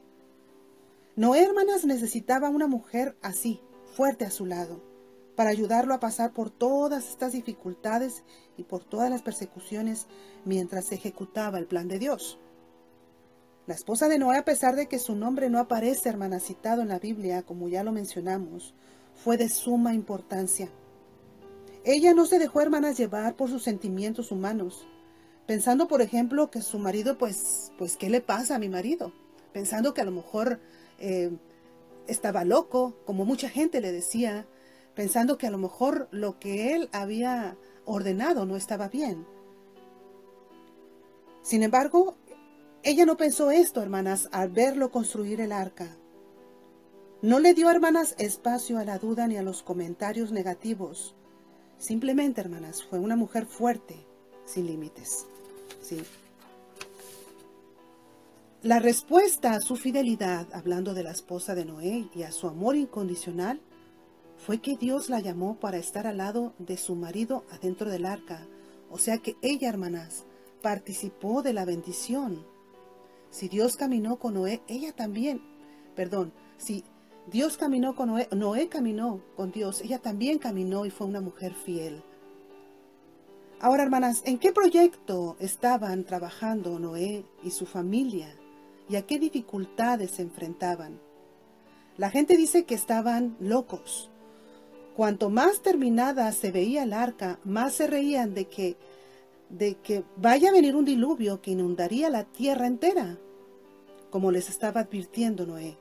Noé, 1.15 1.43
hermanas, 1.43 1.87
necesitaba 1.87 2.51
una 2.51 2.67
mujer 2.67 3.17
así, 3.23 3.63
fuerte 3.95 4.27
a 4.27 4.31
su 4.31 4.45
lado 4.45 4.96
para 5.37 5.51
ayudarlo 5.51 5.95
a 5.95 6.01
pasar 6.01 6.33
por 6.33 6.51
todas 6.51 7.11
estas 7.11 7.33
dificultades 7.33 8.25
y 8.57 8.65
por 8.65 8.83
todas 8.83 9.11
las 9.11 9.23
persecuciones 9.23 10.07
mientras 10.45 10.91
ejecutaba 10.91 11.59
el 11.59 11.67
plan 11.67 11.89
de 11.89 11.99
Dios. 11.99 12.39
La 13.67 13.75
esposa 13.75 14.09
de 14.09 14.19
Noé, 14.19 14.39
a 14.39 14.45
pesar 14.45 14.77
de 14.77 14.87
que 14.87 14.99
su 14.99 15.15
nombre 15.15 15.51
no 15.51 15.59
aparece, 15.59 16.09
hermana, 16.09 16.41
citado 16.41 16.83
en 16.83 16.89
la 16.89 16.99
Biblia, 16.99 17.43
como 17.43 17.69
ya 17.69 17.83
lo 17.83 17.93
mencionamos, 17.93 18.75
fue 19.15 19.37
de 19.37 19.49
suma 19.49 19.93
importancia. 19.93 20.69
ella 21.85 22.15
no 22.15 22.27
se 22.27 22.39
dejó, 22.39 22.61
hermanas, 22.61 22.97
llevar 22.97 23.37
por 23.37 23.51
sus 23.51 23.63
sentimientos 23.63 24.33
humanos, 24.33 24.87
pensando, 25.47 25.87
por 25.89 26.01
ejemplo, 26.01 26.51
que 26.51 26.63
su 26.63 26.79
marido, 26.79 27.19
pues, 27.19 27.73
pues, 27.79 27.97
¿qué 27.97 28.09
le 28.09 28.21
pasa 28.21 28.57
a 28.57 28.59
mi 28.59 28.69
marido? 28.69 29.13
Pensando 29.53 29.95
que 29.95 30.01
a 30.01 30.05
lo 30.05 30.11
mejor 30.11 30.61
eh, 30.99 31.37
estaba 32.07 32.45
loco, 32.45 32.97
como 33.05 33.25
mucha 33.25 33.49
gente 33.49 33.81
le 33.81 33.93
decía, 33.93 34.47
pensando 34.97 35.37
que 35.39 35.47
a 35.47 35.51
lo 35.51 35.59
mejor 35.59 36.09
lo 36.11 36.41
que 36.41 36.75
él 36.75 36.89
había 36.91 37.57
ordenado 37.85 38.47
no 38.47 38.57
estaba 38.57 38.89
bien. 38.89 39.25
Sin 41.43 41.63
embargo, 41.63 42.17
ella 42.83 43.05
no 43.05 43.17
pensó 43.17 43.53
esto, 43.53 43.83
hermanas, 43.83 44.29
al 44.33 44.49
verlo 44.49 44.91
construir 44.91 45.41
el 45.41 45.53
arca. 45.53 45.97
No 47.23 47.39
le 47.39 47.55
dio, 47.55 47.71
hermanas, 47.71 48.15
espacio 48.19 48.79
a 48.79 48.85
la 48.85 48.99
duda 48.99 49.29
ni 49.29 49.37
a 49.37 49.43
los 49.43 49.63
comentarios 49.63 50.33
negativos. 50.33 51.15
Simplemente, 51.79 52.41
hermanas, 52.41 52.83
fue 52.83 52.99
una 52.99 53.17
mujer 53.17 53.47
fuerte, 53.47 54.07
sin 54.47 54.67
límites. 54.67 55.27
Sí. 55.83 56.03
La 58.63 58.79
respuesta 58.79 59.53
a 59.53 59.61
su 59.61 59.77
fidelidad, 59.77 60.49
hablando 60.53 60.95
de 60.95 61.03
la 61.03 61.11
esposa 61.11 61.55
de 61.55 61.67
Noé 61.67 62.09
y 62.15 62.23
a 62.23 62.33
su 62.33 62.49
amor 62.49 62.77
incondicional, 62.77 63.61
fue 64.37 64.59
que 64.59 64.77
Dios 64.77 65.09
la 65.09 65.21
llamó 65.21 65.59
para 65.59 65.79
estar 65.79 66.07
al 66.07 66.19
lado 66.19 66.55
de 66.59 66.77
su 66.77 66.95
marido 66.95 67.45
adentro 67.51 67.91
del 67.91 68.07
arca. 68.07 68.47
O 68.91 68.99
sea 68.99 69.19
que 69.19 69.37
ella, 69.43 69.69
hermanas, 69.69 70.25
participó 70.63 71.43
de 71.43 71.53
la 71.53 71.65
bendición. 71.65 72.45
Si 73.31 73.49
Dios 73.49 73.77
caminó 73.77 74.19
con 74.19 74.35
Noé, 74.35 74.63
ella 74.69 74.93
también, 74.93 75.43
perdón, 75.95 76.33
si 76.59 76.85
Dios 77.27 77.57
caminó 77.57 77.95
con 77.95 78.09
Noé, 78.09 78.29
Noé 78.33 78.69
caminó 78.69 79.21
con 79.37 79.51
Dios, 79.51 79.81
ella 79.81 79.99
también 79.99 80.39
caminó 80.39 80.87
y 80.87 80.91
fue 80.91 81.07
una 81.07 81.21
mujer 81.21 81.55
fiel. 81.55 82.03
Ahora, 83.59 83.83
hermanas, 83.83 84.23
¿en 84.27 84.39
qué 84.39 84.53
proyecto 84.53 85.37
estaban 85.41 86.05
trabajando 86.05 86.79
Noé 86.79 87.25
y 87.43 87.51
su 87.51 87.65
familia? 87.67 88.29
¿Y 88.89 88.97
a 88.97 89.07
qué 89.07 89.19
dificultades 89.19 90.13
se 90.13 90.23
enfrentaban? 90.23 91.01
La 91.97 92.11
gente 92.11 92.37
dice 92.37 92.65
que 92.65 92.75
estaban 92.75 93.37
locos. 93.41 94.11
Cuanto 94.97 95.29
más 95.29 95.61
terminada 95.61 96.33
se 96.33 96.51
veía 96.51 96.85
el 96.85 96.95
arca, 96.95 97.39
más 97.45 97.75
se 97.75 97.87
reían 97.87 98.33
de 98.33 98.47
que 98.47 98.77
de 99.51 99.77
que 99.77 100.03
vaya 100.17 100.49
a 100.49 100.53
venir 100.53 100.75
un 100.75 100.85
diluvio 100.85 101.41
que 101.41 101.53
inundaría 101.53 102.11
la 102.11 102.25
tierra 102.25 102.67
entera, 102.67 103.17
como 104.11 104.33
les 104.33 104.49
estaba 104.49 104.81
advirtiendo 104.81 105.47
Noé 105.47 105.79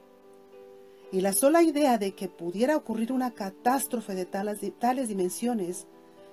y 1.12 1.22
la 1.22 1.32
sola 1.32 1.64
idea 1.64 1.98
de 1.98 2.14
que 2.14 2.28
pudiera 2.28 2.76
ocurrir 2.76 3.14
una 3.14 3.34
catástrofe 3.34 4.16
de 4.16 4.26
tales, 4.26 4.60
tales 4.80 5.08
dimensiones 5.08 5.88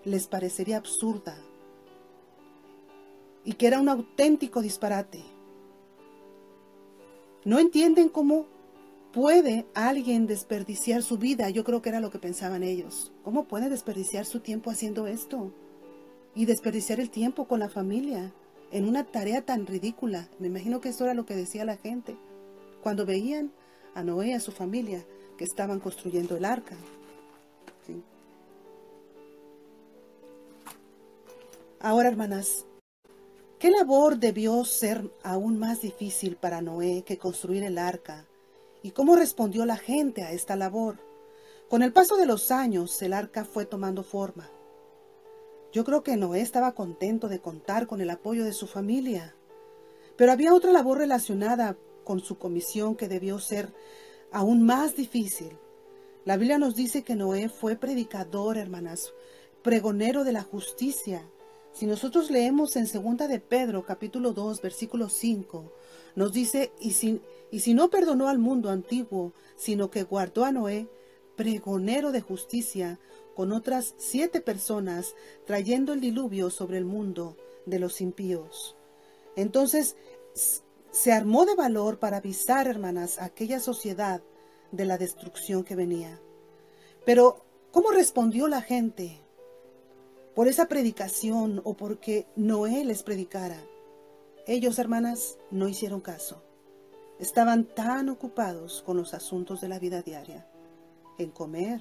les 0.05 0.27
parecería 0.27 0.79
absurda 0.79 1.37
y 3.45 3.53
que 3.53 3.69
era 3.69 3.81
un 3.81 3.89
auténtico 3.89 4.61
disparate. 4.61 5.23
No 7.45 7.61
entienden 7.61 8.09
cómo 8.09 8.47
puede 9.13 9.67
alguien 9.75 10.27
desperdiciar 10.27 11.03
su 11.03 11.19
vida. 11.19 11.51
Yo 11.51 11.65
creo 11.65 11.83
que 11.83 11.91
era 11.91 12.01
lo 12.01 12.11
que 12.11 12.19
pensaban 12.19 12.63
ellos. 12.63 13.13
¿Cómo 13.23 13.45
puede 13.45 13.69
desperdiciar 13.69 14.25
su 14.25 14.41
tiempo 14.41 14.71
haciendo 14.71 15.07
esto? 15.07 15.53
Y 16.35 16.47
desperdiciar 16.47 16.99
el 16.99 17.11
tiempo 17.11 17.47
con 17.47 17.61
la 17.61 17.69
familia 17.69 18.33
en 18.71 18.89
una 18.89 19.05
tarea 19.05 19.43
tan 19.43 19.67
ridícula. 19.67 20.29
Me 20.39 20.47
imagino 20.47 20.81
que 20.81 20.89
eso 20.89 21.05
era 21.05 21.15
lo 21.15 21.27
que 21.27 21.37
decía 21.37 21.65
la 21.65 21.77
gente. 21.77 22.17
Cuando 22.83 23.05
veían 23.05 23.53
a 23.95 24.03
Noé 24.03 24.29
y 24.29 24.33
a 24.33 24.41
su 24.41 24.51
familia 24.51 25.05
que 25.37 25.45
estaban 25.45 25.79
construyendo 25.79 26.37
el 26.37 26.45
arca. 26.45 26.77
Ahora, 31.81 32.09
hermanas, 32.09 32.65
¿qué 33.59 33.69
labor 33.69 34.19
debió 34.19 34.65
ser 34.65 35.11
aún 35.25 35.59
más 35.59 35.83
difícil 35.83 36.37
para 36.37 36.63
Noé 36.63 37.03
que 37.05 37.19
construir 37.19 37.65
el 37.65 37.77
arca? 37.77 38.25
¿Y 38.83 38.91
cómo 38.91 39.15
respondió 39.17 39.65
la 39.65 39.77
gente 39.77 40.23
a 40.23 40.33
esta 40.33 40.57
labor? 40.57 40.99
Con 41.69 41.83
el 41.83 41.93
paso 41.93 42.17
de 42.17 42.27
los 42.27 42.51
años, 42.51 43.01
el 43.01 43.13
arca 43.13 43.45
fue 43.45 43.65
tomando 43.65 44.03
forma. 44.03 44.51
Yo 45.73 45.85
creo 45.85 46.03
que 46.03 46.17
Noé 46.17 46.41
estaba 46.41 46.75
contento 46.75 47.29
de 47.29 47.41
contar 47.41 47.87
con 47.87 48.01
el 48.01 48.11
apoyo 48.11 48.45
de 48.45 48.53
su 48.53 48.67
familia. 48.67 49.35
Pero 50.17 50.33
había 50.33 50.53
otra 50.53 50.73
labor 50.73 50.99
relacionada 50.99 51.77
con 52.05 52.21
su 52.21 52.37
comisión 52.37 52.97
que 52.97 53.09
debió 53.09 53.39
ser 53.39 53.73
aún 54.33 54.63
más 54.65 54.97
difícil. 54.97 55.57
La 56.25 56.37
Biblia 56.37 56.59
nos 56.59 56.75
dice 56.75 57.03
que 57.03 57.15
Noé 57.15 57.49
fue 57.49 57.77
predicador, 57.77 58.59
hermanas, 58.59 59.13
pregonero 59.63 60.25
de 60.25 60.33
la 60.33 60.43
justicia. 60.43 61.27
Si 61.73 61.87
nosotros 61.87 62.31
leemos 62.31 62.77
en 62.77 62.85
2 62.85 63.29
de 63.29 63.41
Pedro 63.41 63.85
capítulo 63.87 64.33
2 64.33 64.61
versículo 64.61 65.09
5, 65.09 65.73
nos 66.17 66.33
dice, 66.33 66.71
y 66.81 66.93
si, 66.93 67.23
y 67.53 67.61
si 67.61 67.75
no 67.75 67.91
perdonó 67.91 68.29
al 68.29 68.39
mundo 68.39 68.71
antiguo, 68.71 69.35
sino 69.57 69.91
que 69.91 70.05
guardó 70.05 70.47
a 70.47 70.53
Noé, 70.53 70.89
pregonero 71.37 72.11
de 72.11 72.23
justicia, 72.23 72.99
con 73.37 73.53
otras 73.53 73.95
siete 73.99 74.41
personas, 74.41 75.15
trayendo 75.47 75.93
el 75.93 76.01
diluvio 76.01 76.49
sobre 76.49 76.79
el 76.79 76.87
mundo 76.87 77.37
de 77.67 77.79
los 77.79 78.01
impíos. 78.01 78.75
Entonces, 79.37 79.97
se 80.91 81.13
armó 81.13 81.45
de 81.45 81.55
valor 81.55 81.99
para 81.99 82.17
avisar, 82.17 82.69
hermanas, 82.69 83.19
a 83.19 83.27
aquella 83.27 83.61
sociedad 83.61 84.23
de 84.71 84.87
la 84.87 84.97
destrucción 84.97 85.63
que 85.63 85.77
venía. 85.77 86.19
Pero, 87.05 87.45
¿cómo 87.71 87.91
respondió 87.91 88.49
la 88.49 88.63
gente? 88.63 89.21
¿Por 90.35 90.49
esa 90.49 90.69
predicación 90.69 91.61
o 91.65 91.75
porque 91.75 92.27
Noé 92.35 92.83
les 92.87 93.03
predicara? 93.03 93.63
Ellos, 94.47 94.79
hermanas, 94.79 95.39
no 95.51 95.69
hicieron 95.69 96.01
caso. 96.01 96.43
Estaban 97.23 97.65
tan 97.65 98.09
ocupados 98.09 98.83
con 98.85 98.97
los 98.97 99.15
asuntos 99.15 99.61
de 99.61 99.69
la 99.69 99.79
vida 99.79 100.03
diaria, 100.03 100.45
en 101.19 101.31
comer, 101.31 101.81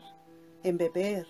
en 0.62 0.77
beber, 0.77 1.25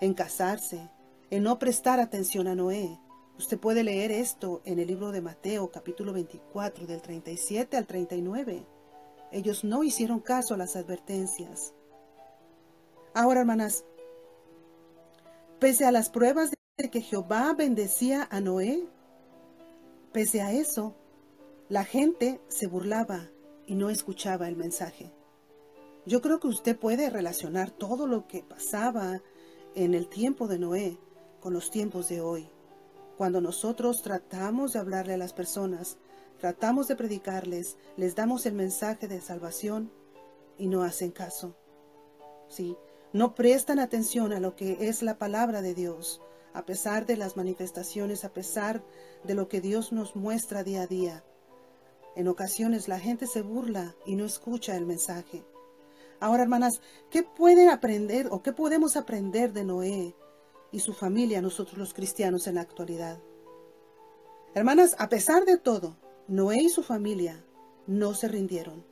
en 0.00 0.12
casarse, 0.12 0.90
en 1.30 1.44
no 1.44 1.58
prestar 1.58 2.00
atención 2.00 2.48
a 2.48 2.56
Noé, 2.56 2.98
Usted 3.36 3.58
puede 3.58 3.82
leer 3.82 4.12
esto 4.12 4.62
en 4.64 4.78
el 4.78 4.86
libro 4.86 5.10
de 5.10 5.20
Mateo 5.20 5.68
capítulo 5.68 6.12
24 6.12 6.86
del 6.86 7.02
37 7.02 7.76
al 7.76 7.84
39. 7.84 8.64
Ellos 9.32 9.64
no 9.64 9.82
hicieron 9.82 10.20
caso 10.20 10.54
a 10.54 10.56
las 10.56 10.76
advertencias. 10.76 11.74
Ahora, 13.12 13.40
hermanas, 13.40 13.84
pese 15.58 15.84
a 15.84 15.90
las 15.90 16.10
pruebas 16.10 16.52
de 16.78 16.90
que 16.90 17.00
Jehová 17.00 17.54
bendecía 17.54 18.28
a 18.30 18.40
Noé, 18.40 18.86
pese 20.12 20.40
a 20.40 20.52
eso, 20.52 20.94
la 21.68 21.84
gente 21.84 22.40
se 22.46 22.68
burlaba 22.68 23.30
y 23.66 23.74
no 23.74 23.90
escuchaba 23.90 24.48
el 24.48 24.56
mensaje. 24.56 25.12
Yo 26.06 26.20
creo 26.20 26.38
que 26.38 26.48
usted 26.48 26.78
puede 26.78 27.08
relacionar 27.08 27.70
todo 27.70 28.06
lo 28.06 28.26
que 28.26 28.42
pasaba 28.42 29.22
en 29.74 29.94
el 29.94 30.08
tiempo 30.08 30.48
de 30.48 30.58
Noé 30.58 30.98
con 31.40 31.52
los 31.52 31.70
tiempos 31.70 32.08
de 32.08 32.20
hoy. 32.20 32.48
Cuando 33.16 33.40
nosotros 33.40 34.02
tratamos 34.02 34.72
de 34.72 34.80
hablarle 34.80 35.14
a 35.14 35.18
las 35.18 35.32
personas, 35.32 35.98
tratamos 36.38 36.88
de 36.88 36.96
predicarles, 36.96 37.76
les 37.96 38.14
damos 38.14 38.44
el 38.46 38.54
mensaje 38.54 39.08
de 39.08 39.20
salvación 39.20 39.90
y 40.58 40.66
no 40.68 40.82
hacen 40.82 41.10
caso. 41.10 41.56
Sí, 42.48 42.76
no 43.12 43.34
prestan 43.34 43.78
atención 43.78 44.32
a 44.32 44.40
lo 44.40 44.56
que 44.56 44.88
es 44.88 45.02
la 45.02 45.18
palabra 45.18 45.62
de 45.62 45.74
Dios, 45.74 46.20
a 46.52 46.66
pesar 46.66 47.06
de 47.06 47.16
las 47.16 47.36
manifestaciones, 47.36 48.24
a 48.24 48.32
pesar 48.32 48.84
de 49.24 49.34
lo 49.34 49.48
que 49.48 49.60
Dios 49.60 49.92
nos 49.92 50.16
muestra 50.16 50.64
día 50.64 50.82
a 50.82 50.86
día. 50.86 51.24
En 52.16 52.28
ocasiones 52.28 52.88
la 52.88 52.98
gente 52.98 53.26
se 53.26 53.42
burla 53.42 53.94
y 54.06 54.16
no 54.16 54.24
escucha 54.24 54.76
el 54.76 54.86
mensaje. 54.86 55.44
Ahora, 56.20 56.44
hermanas, 56.44 56.80
¿qué 57.10 57.22
pueden 57.22 57.68
aprender 57.68 58.28
o 58.30 58.42
qué 58.42 58.52
podemos 58.52 58.96
aprender 58.96 59.52
de 59.52 59.64
Noé 59.64 60.14
y 60.74 60.80
su 60.80 60.92
familia, 60.92 61.40
nosotros 61.40 61.78
los 61.78 61.94
cristianos 61.94 62.48
en 62.48 62.56
la 62.56 62.62
actualidad. 62.62 63.20
Hermanas, 64.54 64.96
a 64.98 65.08
pesar 65.08 65.44
de 65.44 65.56
todo, 65.56 65.96
Noé 66.26 66.62
y 66.62 66.68
su 66.68 66.82
familia 66.82 67.44
no 67.86 68.12
se 68.14 68.26
rindieron. 68.26 68.84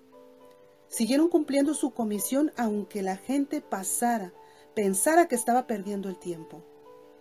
Siguieron 0.87 1.29
cumpliendo 1.29 1.75
su 1.75 1.91
comisión 1.91 2.52
aunque 2.57 3.02
la 3.02 3.17
gente 3.17 3.61
pasara, 3.61 4.33
pensara 4.76 5.26
que 5.26 5.35
estaba 5.35 5.67
perdiendo 5.67 6.09
el 6.09 6.21
tiempo 6.21 6.62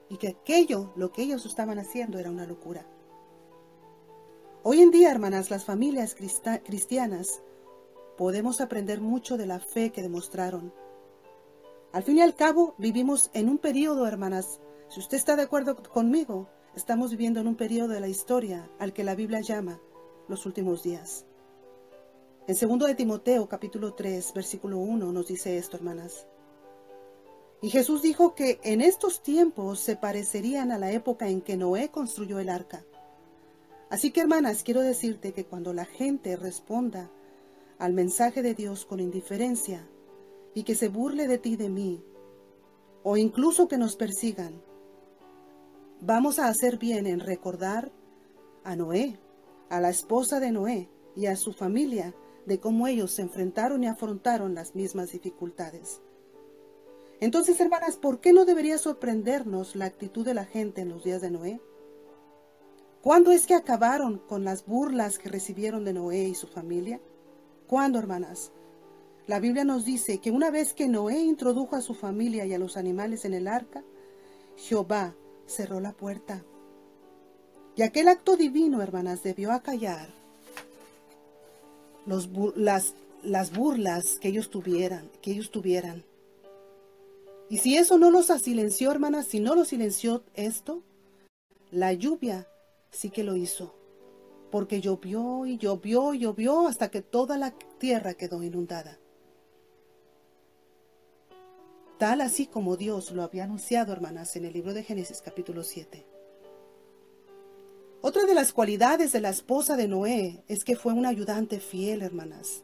y 0.10 0.18
que 0.18 0.28
aquello, 0.28 0.94
lo 0.96 1.12
que 1.12 1.24
ellos 1.24 1.48
estaban 1.48 1.80
haciendo, 1.80 2.20
era 2.20 2.30
una 2.30 2.46
locura. 2.46 2.86
Hoy 4.64 4.82
en 4.82 4.92
día, 4.92 5.12
hermanas, 5.12 5.50
las 5.50 5.66
familias 5.66 6.16
cristianas 6.64 7.42
podemos 8.18 8.62
aprender 8.62 9.02
mucho 9.02 9.38
de 9.38 9.48
la 9.48 9.60
fe 9.60 9.92
que 9.92 10.02
demostraron 10.02 10.74
al 11.94 12.04
fin 12.04 12.20
y 12.20 12.22
al 12.22 12.36
cabo, 12.36 12.74
vivimos 12.78 13.30
en 13.34 13.50
un 13.50 13.58
periodo, 13.58 14.08
hermanas. 14.08 14.62
Si 14.88 15.02
usted 15.02 15.18
está 15.18 15.36
de 15.36 15.42
acuerdo 15.42 15.76
conmigo, 15.76 16.48
estamos 16.74 17.12
viviendo 17.12 17.42
en 17.42 17.48
un 17.48 17.56
periodo 17.56 17.90
de 17.90 18.00
la 18.00 18.08
historia 18.08 18.70
al 18.80 18.94
que 18.94 19.04
la 19.04 19.14
Biblia 19.14 19.42
llama 19.42 19.82
los 20.30 20.46
últimos 20.46 20.84
días. 20.84 21.26
En 22.48 22.56
2 22.56 22.88
de 22.88 22.96
Timoteo 22.96 23.50
capítulo 23.50 23.94
3, 23.94 24.32
versículo 24.34 24.78
1 24.78 25.12
nos 25.12 25.28
dice 25.28 25.58
esto, 25.58 25.76
hermanas. 25.76 26.28
Y 27.62 27.70
Jesús 27.70 28.02
dijo 28.02 28.36
que 28.36 28.62
en 28.64 28.80
estos 28.80 29.22
tiempos 29.22 29.82
se 29.82 29.98
parecerían 29.98 30.72
a 30.72 30.78
la 30.78 30.94
época 30.94 31.28
en 31.28 31.42
que 31.42 31.58
Noé 31.58 31.90
construyó 31.90 32.40
el 32.40 32.48
arca. 32.48 32.86
Así 33.92 34.12
que 34.12 34.22
hermanas, 34.22 34.64
quiero 34.64 34.80
decirte 34.80 35.34
que 35.34 35.44
cuando 35.44 35.74
la 35.74 35.84
gente 35.84 36.38
responda 36.38 37.12
al 37.78 37.92
mensaje 37.92 38.42
de 38.42 38.54
Dios 38.54 38.86
con 38.86 39.02
indiferencia 39.02 39.86
y 40.54 40.64
que 40.64 40.76
se 40.76 40.88
burle 40.88 41.28
de 41.28 41.38
ti 41.38 41.52
y 41.52 41.56
de 41.58 41.70
mí, 41.70 42.02
o 43.04 43.18
incluso 43.18 43.68
que 43.68 43.78
nos 43.78 43.98
persigan, 43.98 44.62
vamos 46.00 46.40
a 46.40 46.48
hacer 46.48 46.78
bien 46.78 47.06
en 47.06 47.20
recordar 47.20 47.92
a 48.64 48.78
Noé, 48.78 49.20
a 49.70 49.82
la 49.82 49.90
esposa 49.90 50.40
de 50.40 50.54
Noé 50.54 50.90
y 51.18 51.26
a 51.26 51.36
su 51.36 51.52
familia 51.52 52.16
de 52.46 52.62
cómo 52.62 52.88
ellos 52.88 53.12
se 53.12 53.24
enfrentaron 53.24 53.84
y 53.84 53.88
afrontaron 53.88 54.56
las 54.56 54.74
mismas 54.74 55.12
dificultades. 55.12 56.02
Entonces, 57.20 57.60
hermanas, 57.60 57.98
¿por 57.98 58.22
qué 58.22 58.32
no 58.32 58.46
debería 58.46 58.78
sorprendernos 58.78 59.76
la 59.76 59.84
actitud 59.84 60.24
de 60.24 60.34
la 60.34 60.46
gente 60.46 60.80
en 60.80 60.88
los 60.88 61.04
días 61.04 61.22
de 61.22 61.32
Noé? 61.32 61.62
¿Cuándo 63.02 63.32
es 63.32 63.48
que 63.48 63.56
acabaron 63.56 64.20
con 64.20 64.44
las 64.44 64.66
burlas 64.66 65.18
que 65.18 65.30
recibieron 65.30 65.84
de 65.84 65.94
Noé 65.94 66.28
y 66.28 66.36
su 66.36 66.46
familia? 66.46 67.00
¿Cuándo, 67.66 67.98
hermanas? 67.98 68.52
La 69.26 69.40
Biblia 69.40 69.64
nos 69.64 69.86
dice 69.86 70.20
que 70.20 70.30
una 70.30 70.52
vez 70.52 70.74
que 70.74 70.88
Noé 70.88 71.20
introdujo 71.20 71.76
a 71.76 71.82
su 71.82 71.96
familia 71.96 72.46
y 72.46 72.54
a 72.54 72.60
los 72.60 72.78
animales 72.78 73.26
en 73.26 73.34
el 73.34 73.48
arca, 73.48 73.84
Jehová 74.56 75.16
cerró 75.48 75.80
la 75.80 75.94
puerta. 75.94 76.44
Y 77.76 77.82
aquel 77.82 78.08
acto 78.08 78.38
divino, 78.38 78.84
hermanas, 78.84 79.24
debió 79.24 79.52
acallar 79.52 80.10
los, 82.06 82.30
las, 82.56 82.94
las 83.24 83.52
burlas 83.56 84.20
que 84.20 84.28
ellos 84.28 84.52
tuvieran, 84.52 85.10
que 85.24 85.32
ellos 85.32 85.50
tuvieran. 85.50 86.04
Y 87.50 87.58
si 87.58 87.78
eso 87.78 87.98
no 87.98 88.12
los 88.12 88.28
silenció, 88.28 88.92
hermanas, 88.92 89.26
si 89.26 89.40
no 89.40 89.56
lo 89.56 89.66
silenció 89.66 90.24
esto, 90.36 90.84
la 91.72 91.94
lluvia 91.94 92.48
sí 92.92 93.10
que 93.10 93.24
lo 93.24 93.36
hizo. 93.36 93.76
Porque 94.52 94.82
llovió 94.82 95.46
y 95.46 95.58
llovió 95.58 96.14
y 96.14 96.20
llovió 96.20 96.68
hasta 96.68 96.92
que 96.92 97.02
toda 97.02 97.38
la 97.38 97.52
tierra 97.80 98.14
quedó 98.14 98.44
inundada. 98.44 99.00
Tal 101.98 102.22
así 102.22 102.48
como 102.48 102.78
Dios 102.78 103.12
lo 103.12 103.24
había 103.24 103.44
anunciado, 103.44 103.94
hermanas, 103.94 104.36
en 104.36 104.46
el 104.46 104.54
libro 104.54 104.74
de 104.74 104.84
Génesis 104.84 105.22
capítulo 105.22 105.64
7. 105.64 106.06
Otra 108.02 108.26
de 108.26 108.34
las 108.34 108.52
cualidades 108.52 109.12
de 109.12 109.22
la 109.22 109.30
esposa 109.30 109.78
de 109.78 109.88
Noé 109.88 110.44
es 110.48 110.64
que 110.64 110.76
fue 110.76 110.94
una 110.94 111.10
ayudante 111.10 111.60
fiel, 111.60 112.02
hermanas. 112.02 112.64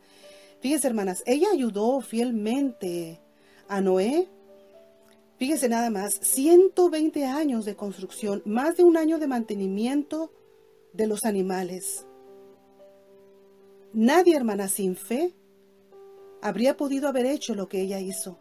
Fíjense, 0.60 0.88
hermanas, 0.88 1.22
ella 1.28 1.50
ayudó 1.54 2.02
fielmente 2.02 3.22
a 3.68 3.80
Noé 3.80 4.28
Fíjese 5.38 5.70
nada 5.70 5.92
más, 5.92 6.16
120 6.16 7.26
años 7.26 7.64
de 7.66 7.76
construcción, 7.76 8.42
más 8.46 8.76
de 8.76 8.84
un 8.84 8.98
año 8.98 9.20
de 9.20 9.28
mantenimiento 9.28 10.32
de 10.94 11.06
los 11.06 11.26
animales. 11.26 12.08
Nadie, 13.94 14.36
hermana, 14.36 14.68
sin 14.68 14.96
fe, 14.96 15.36
habría 16.42 16.76
podido 16.76 17.08
haber 17.08 17.28
hecho 17.28 17.54
lo 17.54 17.70
que 17.70 17.82
ella 17.82 18.00
hizo. 18.00 18.40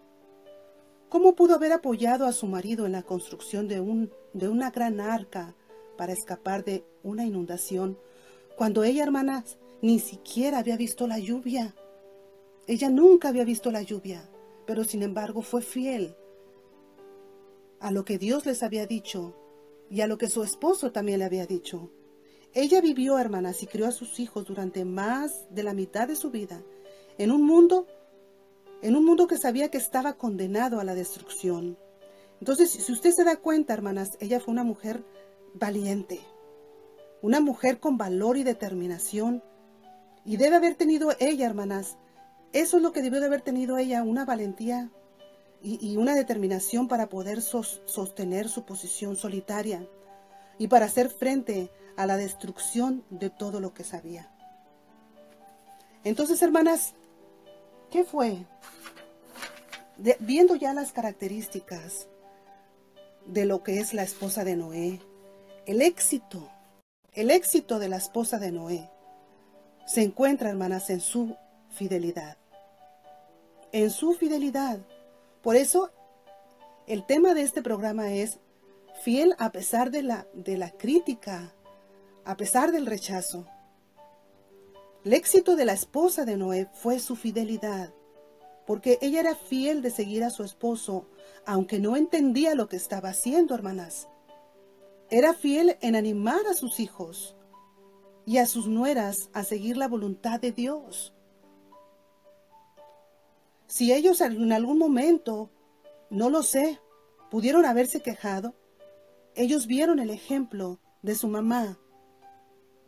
¿Cómo 1.11 1.35
pudo 1.35 1.55
haber 1.55 1.73
apoyado 1.73 2.25
a 2.25 2.33
su 2.33 2.47
marido 2.47 2.87
en 2.87 2.93
la 2.93 3.03
construcción 3.03 3.69
de, 3.69 3.79
un, 3.81 4.11
de 4.33 4.49
una 4.49 4.71
gran 4.71 4.99
arca 4.99 5.55
para 5.99 6.15
escapar 6.15 6.65
de 6.65 6.83
una 7.03 7.27
inundación 7.27 7.99
cuando 8.57 8.85
ella, 8.85 9.03
hermanas, 9.03 9.59
ni 9.83 9.99
siquiera 9.99 10.59
había 10.59 10.79
visto 10.79 11.07
la 11.07 11.19
lluvia? 11.19 11.75
Ella 12.67 12.89
nunca 12.89 13.29
había 13.29 13.45
visto 13.45 13.71
la 13.71 13.83
lluvia, 13.83 14.31
pero 14.67 14.83
sin 14.83 15.03
embargo 15.03 15.43
fue 15.43 15.61
fiel 15.61 16.17
a 17.81 17.91
lo 17.91 18.05
que 18.05 18.19
Dios 18.19 18.47
les 18.47 18.63
había 18.63 18.87
dicho 18.87 19.35
y 19.91 20.01
a 20.01 20.07
lo 20.07 20.19
que 20.19 20.29
su 20.29 20.43
esposo 20.43 20.93
también 20.93 21.21
le 21.21 21.25
había 21.25 21.47
dicho. 21.47 21.91
Ella 22.55 22.81
vivió, 22.81 23.19
hermanas, 23.19 23.63
y 23.63 23.67
crió 23.67 23.87
a 23.87 23.93
sus 23.93 24.19
hijos 24.19 24.47
durante 24.47 24.85
más 24.85 25.47
de 25.51 25.63
la 25.63 25.75
mitad 25.75 26.09
de 26.09 26.17
su 26.17 26.31
vida 26.31 26.63
en 27.19 27.31
un 27.31 27.43
mundo, 27.43 27.87
en 28.83 28.97
un 28.97 29.05
mundo 29.05 29.27
que 29.27 29.39
sabía 29.39 29.71
que 29.71 29.79
estaba 29.79 30.15
condenado 30.15 30.81
a 30.81 30.85
la 30.85 30.95
destrucción. 30.95 31.79
Entonces, 32.41 32.71
si 32.71 32.93
usted 32.93 33.13
se 33.13 33.25
da 33.25 33.37
cuenta, 33.37 33.75
hermanas, 33.75 34.17
ella 34.21 34.41
fue 34.41 34.53
una 34.53 34.65
mujer 34.65 35.05
valiente, 35.55 36.21
una 37.23 37.41
mujer 37.41 37.81
con 37.81 37.97
valor 37.97 38.37
y 38.37 38.43
determinación. 38.43 39.43
Y 40.25 40.37
debe 40.37 40.57
haber 40.57 40.75
tenido 40.75 41.11
ella, 41.19 41.47
hermanas, 41.47 41.97
eso 42.53 42.77
es 42.77 42.83
lo 42.83 42.93
que 42.93 43.03
debió 43.03 43.21
de 43.21 43.27
haber 43.27 43.43
tenido 43.43 43.79
ella, 43.79 44.03
una 44.03 44.25
valentía 44.25 44.91
y, 45.67 45.97
una 45.97 46.15
determinación 46.15 46.87
para 46.87 47.09
poder 47.09 47.43
sostener 47.43 48.49
su 48.49 48.65
posición 48.65 49.17
solitaria 49.17 49.85
y 50.59 50.69
para 50.69 50.87
hacer 50.87 51.11
frente 51.11 51.73
a 51.97 52.07
la 52.07 52.17
destrucción 52.17 53.05
de 53.11 53.31
todo 53.31 53.59
lo 53.59 53.75
que 53.75 53.83
sabía. 53.83 54.31
Entonces, 56.05 56.41
hermanas, 56.43 56.95
¿qué 57.91 58.05
fue? 58.05 58.47
viendo 60.21 60.57
ya 60.57 60.75
las 60.75 60.93
características 60.93 62.07
de 63.25 63.47
lo 63.47 63.63
que 63.63 63.81
es 63.81 63.95
la 63.95 64.03
esposa 64.03 64.45
de 64.45 64.55
Noé, 64.55 65.01
el 65.65 65.81
éxito, 65.81 66.51
el 67.15 67.31
éxito 67.31 67.79
de 67.79 67.89
la 67.89 67.97
esposa 67.97 68.39
de 68.39 68.53
Noé 68.53 68.91
se 69.87 70.03
encuentra, 70.03 70.51
hermanas, 70.51 70.91
en 70.91 71.01
su 71.01 71.35
fidelidad. 71.71 72.37
En 73.73 73.91
su 73.91 74.13
fidelidad. 74.13 74.81
Por 75.47 75.55
eso, 75.55 75.93
el 76.89 77.07
tema 77.07 77.33
de 77.33 77.43
este 77.43 77.63
programa 77.63 78.13
es 78.13 78.41
fiel 79.05 79.37
a 79.39 79.53
pesar 79.53 79.93
de 79.93 80.03
la, 80.03 80.27
de 80.35 80.59
la 80.59 80.73
crítica, 80.73 81.55
a 82.25 82.37
pesar 82.37 82.73
del 82.73 82.85
rechazo. 82.85 83.47
El 85.05 85.13
éxito 85.13 85.55
de 85.55 85.65
la 85.65 85.73
esposa 85.73 86.25
de 86.25 86.37
Noé 86.37 86.69
fue 86.73 86.99
su 86.99 87.15
fidelidad, 87.15 87.95
porque 88.67 88.99
ella 89.01 89.21
era 89.21 89.37
fiel 89.37 89.83
de 89.83 89.93
seguir 89.93 90.25
a 90.25 90.31
su 90.31 90.43
esposo, 90.43 91.07
aunque 91.47 91.79
no 91.79 91.97
entendía 91.97 92.57
lo 92.57 92.69
que 92.69 92.75
estaba 92.75 93.11
haciendo, 93.11 93.55
hermanas. 93.55 94.09
Era 95.11 95.33
fiel 95.33 95.79
en 95.81 95.95
animar 95.95 96.45
a 96.51 96.55
sus 96.55 96.81
hijos 96.81 97.37
y 98.25 98.39
a 98.39 98.47
sus 98.47 98.67
nueras 98.67 99.31
a 99.33 99.45
seguir 99.45 99.77
la 99.77 99.87
voluntad 99.87 100.41
de 100.41 100.51
Dios. 100.51 101.16
Si 103.67 103.93
ellos 103.93 104.21
en 104.21 104.53
algún 104.53 104.79
momento, 104.79 105.51
no 106.09 106.31
lo 106.31 106.43
sé, 106.43 106.81
pudieron 107.31 107.65
haberse 107.65 108.01
quejado, 108.01 108.55
ellos 109.35 109.67
vieron 109.67 109.99
el 109.99 110.11
ejemplo 110.11 110.81
de 111.03 111.15
su 111.15 111.29
mamá, 111.29 111.79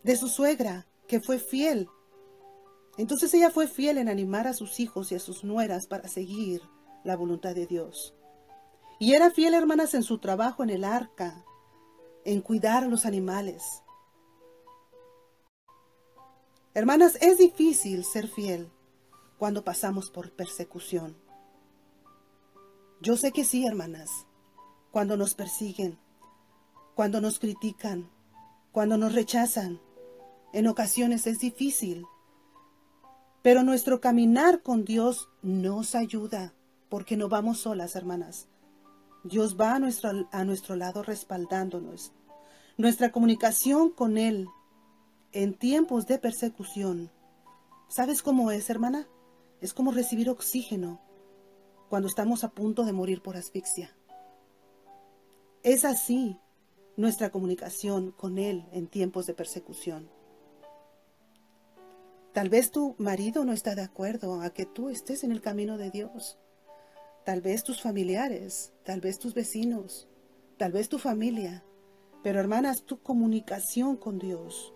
de 0.02 0.16
su 0.16 0.28
suegra, 0.28 0.86
que 1.08 1.20
fue 1.20 1.38
fiel. 1.38 1.88
Entonces 2.96 3.34
ella 3.34 3.50
fue 3.50 3.66
fiel 3.66 3.98
en 3.98 4.08
animar 4.08 4.46
a 4.46 4.52
sus 4.52 4.78
hijos 4.78 5.10
y 5.10 5.16
a 5.16 5.20
sus 5.20 5.42
nueras 5.42 5.86
para 5.86 6.08
seguir 6.08 6.62
la 7.04 7.16
voluntad 7.16 7.54
de 7.54 7.66
Dios. 7.66 8.14
Y 9.00 9.14
era 9.14 9.30
fiel, 9.30 9.54
hermanas, 9.54 9.94
en 9.94 10.02
su 10.02 10.18
trabajo 10.18 10.62
en 10.62 10.70
el 10.70 10.84
arca, 10.84 11.44
en 12.24 12.40
cuidar 12.40 12.84
a 12.84 12.88
los 12.88 13.04
animales. 13.04 13.82
Hermanas, 16.74 17.16
es 17.20 17.38
difícil 17.38 18.04
ser 18.04 18.28
fiel 18.28 18.70
cuando 19.38 19.64
pasamos 19.64 20.11
por 20.11 20.33
persecución. 20.33 21.16
Yo 23.01 23.16
sé 23.16 23.31
que 23.33 23.44
sí, 23.44 23.64
hermanas, 23.64 24.11
cuando 24.90 25.16
nos 25.16 25.35
persiguen, 25.35 25.98
cuando 26.96 27.20
nos 27.20 27.38
critican, 27.38 28.11
cuando 28.72 28.98
nos 28.98 29.14
rechazan, 29.14 29.81
en 30.53 30.66
ocasiones 30.66 31.27
es 31.27 31.38
difícil. 31.38 32.05
Pero 33.42 33.62
nuestro 33.62 34.01
caminar 34.01 34.62
con 34.62 34.85
Dios 34.85 35.29
nos 35.42 35.94
ayuda, 35.94 36.55
porque 36.88 37.16
no 37.16 37.29
vamos 37.29 37.59
solas, 37.61 37.94
hermanas. 37.94 38.48
Dios 39.22 39.57
va 39.59 39.74
a 39.74 39.79
nuestro, 39.79 40.29
a 40.33 40.44
nuestro 40.44 40.74
lado 40.74 41.03
respaldándonos. 41.03 42.12
Nuestra 42.77 43.12
comunicación 43.12 43.90
con 43.90 44.18
Él 44.18 44.48
en 45.33 45.55
tiempos 45.55 46.07
de 46.07 46.18
persecución. 46.18 47.11
¿Sabes 47.88 48.22
cómo 48.22 48.51
es, 48.51 48.70
hermana? 48.70 49.07
Es 49.60 49.74
como 49.74 49.90
recibir 49.90 50.30
oxígeno 50.30 51.00
cuando 51.88 52.06
estamos 52.06 52.44
a 52.44 52.50
punto 52.50 52.84
de 52.84 52.92
morir 52.92 53.22
por 53.22 53.36
asfixia. 53.36 53.96
Es 55.62 55.84
así 55.84 56.38
nuestra 56.96 57.30
comunicación 57.30 58.12
con 58.12 58.38
Él 58.38 58.68
en 58.72 58.86
tiempos 58.86 59.26
de 59.26 59.34
persecución. 59.34 60.10
Tal 62.32 62.48
vez 62.50 62.70
tu 62.70 62.94
marido 62.98 63.44
no 63.44 63.52
está 63.52 63.74
de 63.74 63.82
acuerdo 63.82 64.42
a 64.42 64.50
que 64.50 64.64
tú 64.64 64.90
estés 64.90 65.24
en 65.24 65.32
el 65.32 65.40
camino 65.40 65.76
de 65.76 65.90
Dios. 65.90 66.38
Tal 67.24 67.40
vez 67.40 67.64
tus 67.64 67.82
familiares, 67.82 68.72
tal 68.84 69.00
vez 69.00 69.18
tus 69.18 69.34
vecinos, 69.34 70.08
tal 70.56 70.70
vez 70.70 70.88
tu 70.88 70.98
familia. 70.98 71.64
Pero 72.22 72.38
hermanas, 72.38 72.84
tu 72.84 73.00
comunicación 73.00 73.96
con 73.96 74.18
Dios 74.18 74.72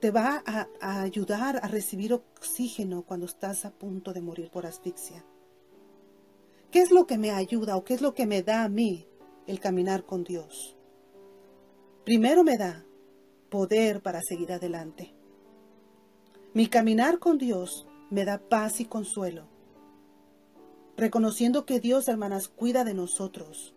te 0.00 0.10
va 0.10 0.42
a, 0.46 0.68
ayudar 1.00 1.58
a 1.62 1.68
recibir 1.68 2.12
oxígeno 2.12 3.02
cuando 3.02 3.26
estás 3.26 3.64
a 3.64 3.70
punto 3.70 4.12
de 4.12 4.20
morir 4.20 4.50
por 4.50 4.64
asfixia. 4.64 5.24
¿Qué 6.70 6.80
es 6.80 6.90
lo 6.90 7.06
que 7.06 7.18
me 7.18 7.30
ayuda 7.30 7.76
o 7.76 7.84
qué 7.84 7.94
es 7.94 8.02
lo 8.02 8.14
que 8.14 8.26
me 8.26 8.42
da 8.42 8.62
a 8.62 8.68
mí 8.68 9.08
el 9.46 9.58
caminar 9.58 10.04
con 10.04 10.22
Dios? 10.22 10.76
Primero 12.04 12.44
me 12.44 12.58
da 12.58 12.84
poder 13.50 14.02
para 14.02 14.22
seguir 14.22 14.52
adelante. 14.52 15.14
Mi 16.54 16.68
caminar 16.68 17.18
con 17.18 17.38
Dios 17.38 17.86
me 18.10 18.24
da 18.24 18.38
paz 18.38 18.80
y 18.80 18.84
consuelo, 18.84 19.48
reconociendo 20.96 21.66
que 21.66 21.80
Dios, 21.80 22.08
hermanas, 22.08 22.48
cuida 22.48 22.84
de 22.84 22.94
nosotros. 22.94 23.74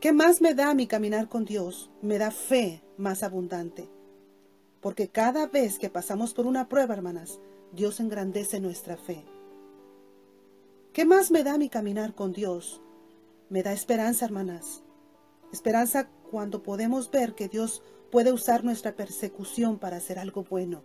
¿Qué 0.00 0.12
más 0.12 0.40
me 0.40 0.54
da 0.54 0.74
mi 0.74 0.86
caminar 0.86 1.28
con 1.28 1.44
Dios? 1.44 1.90
Me 2.02 2.18
da 2.18 2.30
fe 2.30 2.82
más 2.98 3.22
abundante. 3.22 3.88
Porque 4.84 5.08
cada 5.08 5.46
vez 5.46 5.78
que 5.78 5.88
pasamos 5.88 6.34
por 6.34 6.46
una 6.46 6.68
prueba, 6.68 6.92
hermanas, 6.92 7.40
Dios 7.72 8.00
engrandece 8.00 8.60
nuestra 8.60 8.98
fe. 8.98 9.24
¿Qué 10.92 11.06
más 11.06 11.30
me 11.30 11.42
da 11.42 11.56
mi 11.56 11.70
caminar 11.70 12.14
con 12.14 12.34
Dios? 12.34 12.82
Me 13.48 13.62
da 13.62 13.72
esperanza, 13.72 14.26
hermanas. 14.26 14.82
Esperanza 15.54 16.10
cuando 16.30 16.62
podemos 16.62 17.10
ver 17.10 17.34
que 17.34 17.48
Dios 17.48 17.82
puede 18.12 18.30
usar 18.30 18.62
nuestra 18.62 18.94
persecución 18.94 19.78
para 19.78 19.96
hacer 19.96 20.18
algo 20.18 20.44
bueno. 20.44 20.82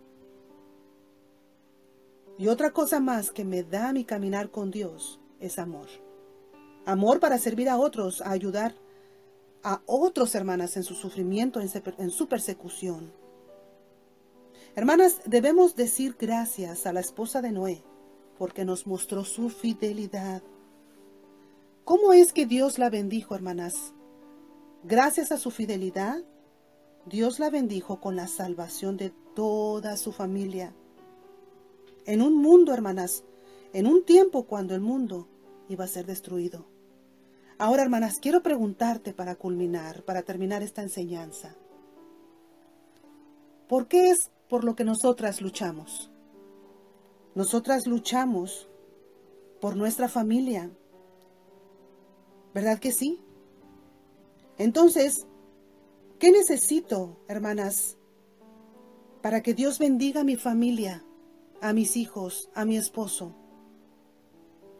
Y 2.38 2.48
otra 2.48 2.70
cosa 2.70 3.00
más 3.00 3.30
que 3.30 3.44
me 3.44 3.64
da 3.64 3.92
mi 3.92 4.06
caminar 4.06 4.50
con 4.50 4.70
Dios 4.70 5.20
es 5.40 5.58
amor. 5.58 5.88
Amor 6.86 7.20
para 7.20 7.36
servir 7.36 7.68
a 7.68 7.76
otros, 7.76 8.22
a 8.22 8.30
ayudar 8.30 8.74
a 9.62 9.82
otros 9.84 10.34
hermanas 10.34 10.78
en 10.78 10.84
su 10.84 10.94
sufrimiento, 10.94 11.60
en 11.60 12.10
su 12.10 12.28
persecución. 12.28 13.19
Hermanas, 14.76 15.20
debemos 15.26 15.74
decir 15.74 16.16
gracias 16.18 16.86
a 16.86 16.92
la 16.92 17.00
esposa 17.00 17.42
de 17.42 17.50
Noé 17.50 17.82
porque 18.38 18.64
nos 18.64 18.86
mostró 18.86 19.24
su 19.24 19.50
fidelidad. 19.50 20.42
¿Cómo 21.84 22.12
es 22.12 22.32
que 22.32 22.46
Dios 22.46 22.78
la 22.78 22.88
bendijo, 22.88 23.34
hermanas? 23.34 23.92
Gracias 24.84 25.32
a 25.32 25.38
su 25.38 25.50
fidelidad, 25.50 26.22
Dios 27.04 27.40
la 27.40 27.50
bendijo 27.50 28.00
con 28.00 28.14
la 28.14 28.28
salvación 28.28 28.96
de 28.96 29.12
toda 29.34 29.96
su 29.96 30.12
familia. 30.12 30.72
En 32.06 32.22
un 32.22 32.36
mundo, 32.36 32.72
hermanas, 32.72 33.24
en 33.72 33.88
un 33.88 34.04
tiempo 34.04 34.44
cuando 34.44 34.76
el 34.76 34.80
mundo 34.80 35.26
iba 35.68 35.84
a 35.84 35.88
ser 35.88 36.06
destruido. 36.06 36.64
Ahora, 37.58 37.82
hermanas, 37.82 38.20
quiero 38.20 38.42
preguntarte 38.42 39.12
para 39.12 39.34
culminar, 39.34 40.04
para 40.04 40.22
terminar 40.22 40.62
esta 40.62 40.82
enseñanza. 40.82 41.56
¿Por 43.70 43.86
qué 43.86 44.10
es 44.10 44.32
por 44.48 44.64
lo 44.64 44.74
que 44.74 44.82
nosotras 44.82 45.40
luchamos? 45.40 46.10
Nosotras 47.36 47.86
luchamos 47.86 48.68
por 49.60 49.76
nuestra 49.76 50.08
familia. 50.08 50.72
¿Verdad 52.52 52.80
que 52.80 52.90
sí? 52.90 53.22
Entonces, 54.58 55.28
¿qué 56.18 56.32
necesito, 56.32 57.16
hermanas, 57.28 57.96
para 59.22 59.40
que 59.40 59.54
Dios 59.54 59.78
bendiga 59.78 60.22
a 60.22 60.24
mi 60.24 60.34
familia, 60.34 61.04
a 61.60 61.72
mis 61.72 61.96
hijos, 61.96 62.50
a 62.56 62.64
mi 62.64 62.76
esposo? 62.76 63.36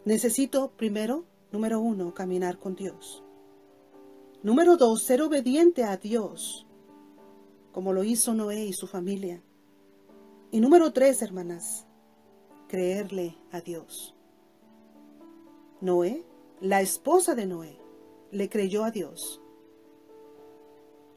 Necesito, 0.04 0.72
primero, 0.76 1.26
Número 1.52 1.80
uno, 1.80 2.14
caminar 2.14 2.58
con 2.58 2.76
Dios. 2.76 3.24
Número 4.42 4.76
dos, 4.76 5.02
ser 5.02 5.20
obediente 5.20 5.82
a 5.82 5.96
Dios, 5.96 6.66
como 7.72 7.92
lo 7.92 8.04
hizo 8.04 8.34
Noé 8.34 8.64
y 8.64 8.72
su 8.72 8.86
familia. 8.86 9.42
Y 10.50 10.60
número 10.60 10.92
tres, 10.92 11.22
hermanas, 11.22 11.86
creerle 12.68 13.36
a 13.52 13.60
Dios. 13.60 14.14
Noé, 15.80 16.24
la 16.60 16.80
esposa 16.80 17.34
de 17.34 17.46
Noé, 17.46 17.78
le 18.30 18.48
creyó 18.48 18.84
a 18.84 18.90
Dios. 18.90 19.40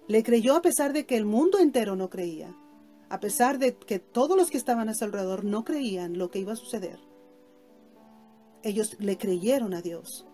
Le 0.07 0.23
creyó 0.23 0.55
a 0.55 0.61
pesar 0.61 0.93
de 0.93 1.05
que 1.05 1.17
el 1.17 1.25
mundo 1.25 1.59
entero 1.59 1.95
no 1.95 2.09
creía, 2.09 2.55
a 3.09 3.19
pesar 3.19 3.57
de 3.57 3.75
que 3.75 3.99
todos 3.99 4.37
los 4.37 4.49
que 4.49 4.57
estaban 4.57 4.89
a 4.89 4.93
su 4.93 5.05
alrededor 5.05 5.43
no 5.43 5.63
creían 5.63 6.17
lo 6.17 6.29
que 6.29 6.39
iba 6.39 6.53
a 6.53 6.57
suceder 6.57 6.99
ellos 8.63 8.95
le 8.99 9.17
creyeron 9.17 9.73
a 9.73 9.81
Dios. 9.81 10.25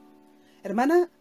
Hermana, 0.64 1.12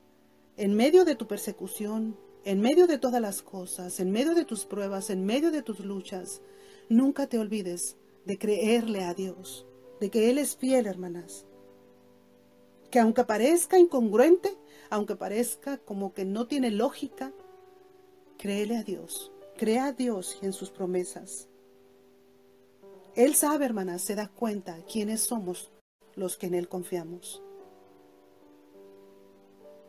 en 0.56 0.74
medio 0.74 1.04
de 1.04 1.16
tu 1.16 1.26
persecución, 1.26 2.16
en 2.48 2.62
medio 2.62 2.86
de 2.86 2.96
todas 2.96 3.20
las 3.20 3.42
cosas, 3.42 4.00
en 4.00 4.10
medio 4.10 4.34
de 4.34 4.46
tus 4.46 4.64
pruebas, 4.64 5.10
en 5.10 5.26
medio 5.26 5.50
de 5.50 5.60
tus 5.60 5.80
luchas, 5.80 6.40
nunca 6.88 7.26
te 7.26 7.38
olvides 7.38 7.98
de 8.24 8.38
creerle 8.38 9.04
a 9.04 9.12
Dios, 9.12 9.66
de 10.00 10.08
que 10.08 10.30
Él 10.30 10.38
es 10.38 10.56
fiel, 10.56 10.86
hermanas. 10.86 11.44
Que 12.90 13.00
aunque 13.00 13.24
parezca 13.24 13.78
incongruente, 13.78 14.56
aunque 14.88 15.14
parezca 15.14 15.76
como 15.76 16.14
que 16.14 16.24
no 16.24 16.46
tiene 16.46 16.70
lógica, 16.70 17.34
créele 18.38 18.78
a 18.78 18.82
Dios, 18.82 19.30
crea 19.58 19.88
a 19.88 19.92
Dios 19.92 20.38
y 20.40 20.46
en 20.46 20.54
sus 20.54 20.70
promesas. 20.70 21.48
Él 23.14 23.34
sabe, 23.34 23.66
hermanas, 23.66 24.00
se 24.00 24.14
da 24.14 24.28
cuenta 24.28 24.78
quiénes 24.90 25.20
somos 25.20 25.70
los 26.14 26.38
que 26.38 26.46
en 26.46 26.54
Él 26.54 26.66
confiamos. 26.66 27.42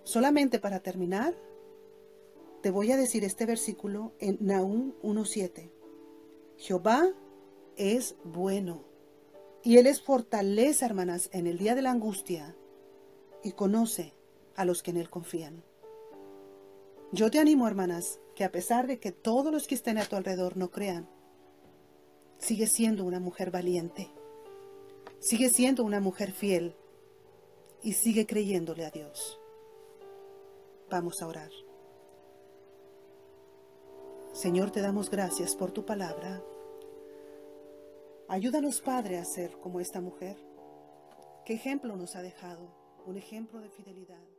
Solamente 0.03 0.59
para 0.59 0.81
terminar, 0.81 1.33
te 2.61 2.71
voy 2.71 2.91
a 2.91 2.97
decir 2.97 3.23
este 3.23 3.45
versículo 3.45 4.13
en 4.19 4.37
Nahum 4.41 4.93
1.7. 5.01 5.71
Jehová 6.57 7.09
es 7.77 8.15
bueno 8.23 8.83
y 9.63 9.77
Él 9.77 9.87
es 9.87 10.01
fortaleza, 10.01 10.85
hermanas, 10.85 11.29
en 11.31 11.47
el 11.47 11.57
día 11.57 11.75
de 11.75 11.81
la 11.81 11.91
angustia 11.91 12.55
y 13.43 13.53
conoce 13.53 14.13
a 14.55 14.65
los 14.65 14.83
que 14.83 14.91
en 14.91 14.97
Él 14.97 15.09
confían. 15.09 15.63
Yo 17.11 17.31
te 17.31 17.39
animo, 17.39 17.67
hermanas, 17.67 18.19
que 18.35 18.43
a 18.43 18.51
pesar 18.51 18.87
de 18.87 18.99
que 18.99 19.11
todos 19.11 19.51
los 19.51 19.67
que 19.67 19.75
estén 19.75 19.97
a 19.97 20.05
tu 20.05 20.15
alrededor 20.15 20.57
no 20.57 20.69
crean, 20.69 21.09
sigue 22.37 22.67
siendo 22.67 23.05
una 23.05 23.19
mujer 23.19 23.51
valiente. 23.51 24.11
Sigue 25.19 25.49
siendo 25.49 25.83
una 25.83 25.99
mujer 25.99 26.31
fiel 26.31 26.75
y 27.81 27.93
sigue 27.93 28.25
creyéndole 28.25 28.85
a 28.85 28.91
Dios. 28.91 29.39
Vamos 30.89 31.21
a 31.21 31.27
orar. 31.27 31.51
Señor, 34.33 34.71
te 34.71 34.81
damos 34.81 35.09
gracias 35.09 35.55
por 35.55 35.71
tu 35.71 35.85
palabra. 35.85 36.41
Ayúdanos, 38.27 38.79
Padre, 38.81 39.17
a 39.17 39.25
ser 39.25 39.59
como 39.59 39.79
esta 39.79 40.01
mujer. 40.01 40.37
¿Qué 41.45 41.53
ejemplo 41.53 41.95
nos 41.95 42.15
ha 42.15 42.21
dejado? 42.21 42.71
Un 43.05 43.17
ejemplo 43.17 43.59
de 43.59 43.69
fidelidad. 43.69 44.38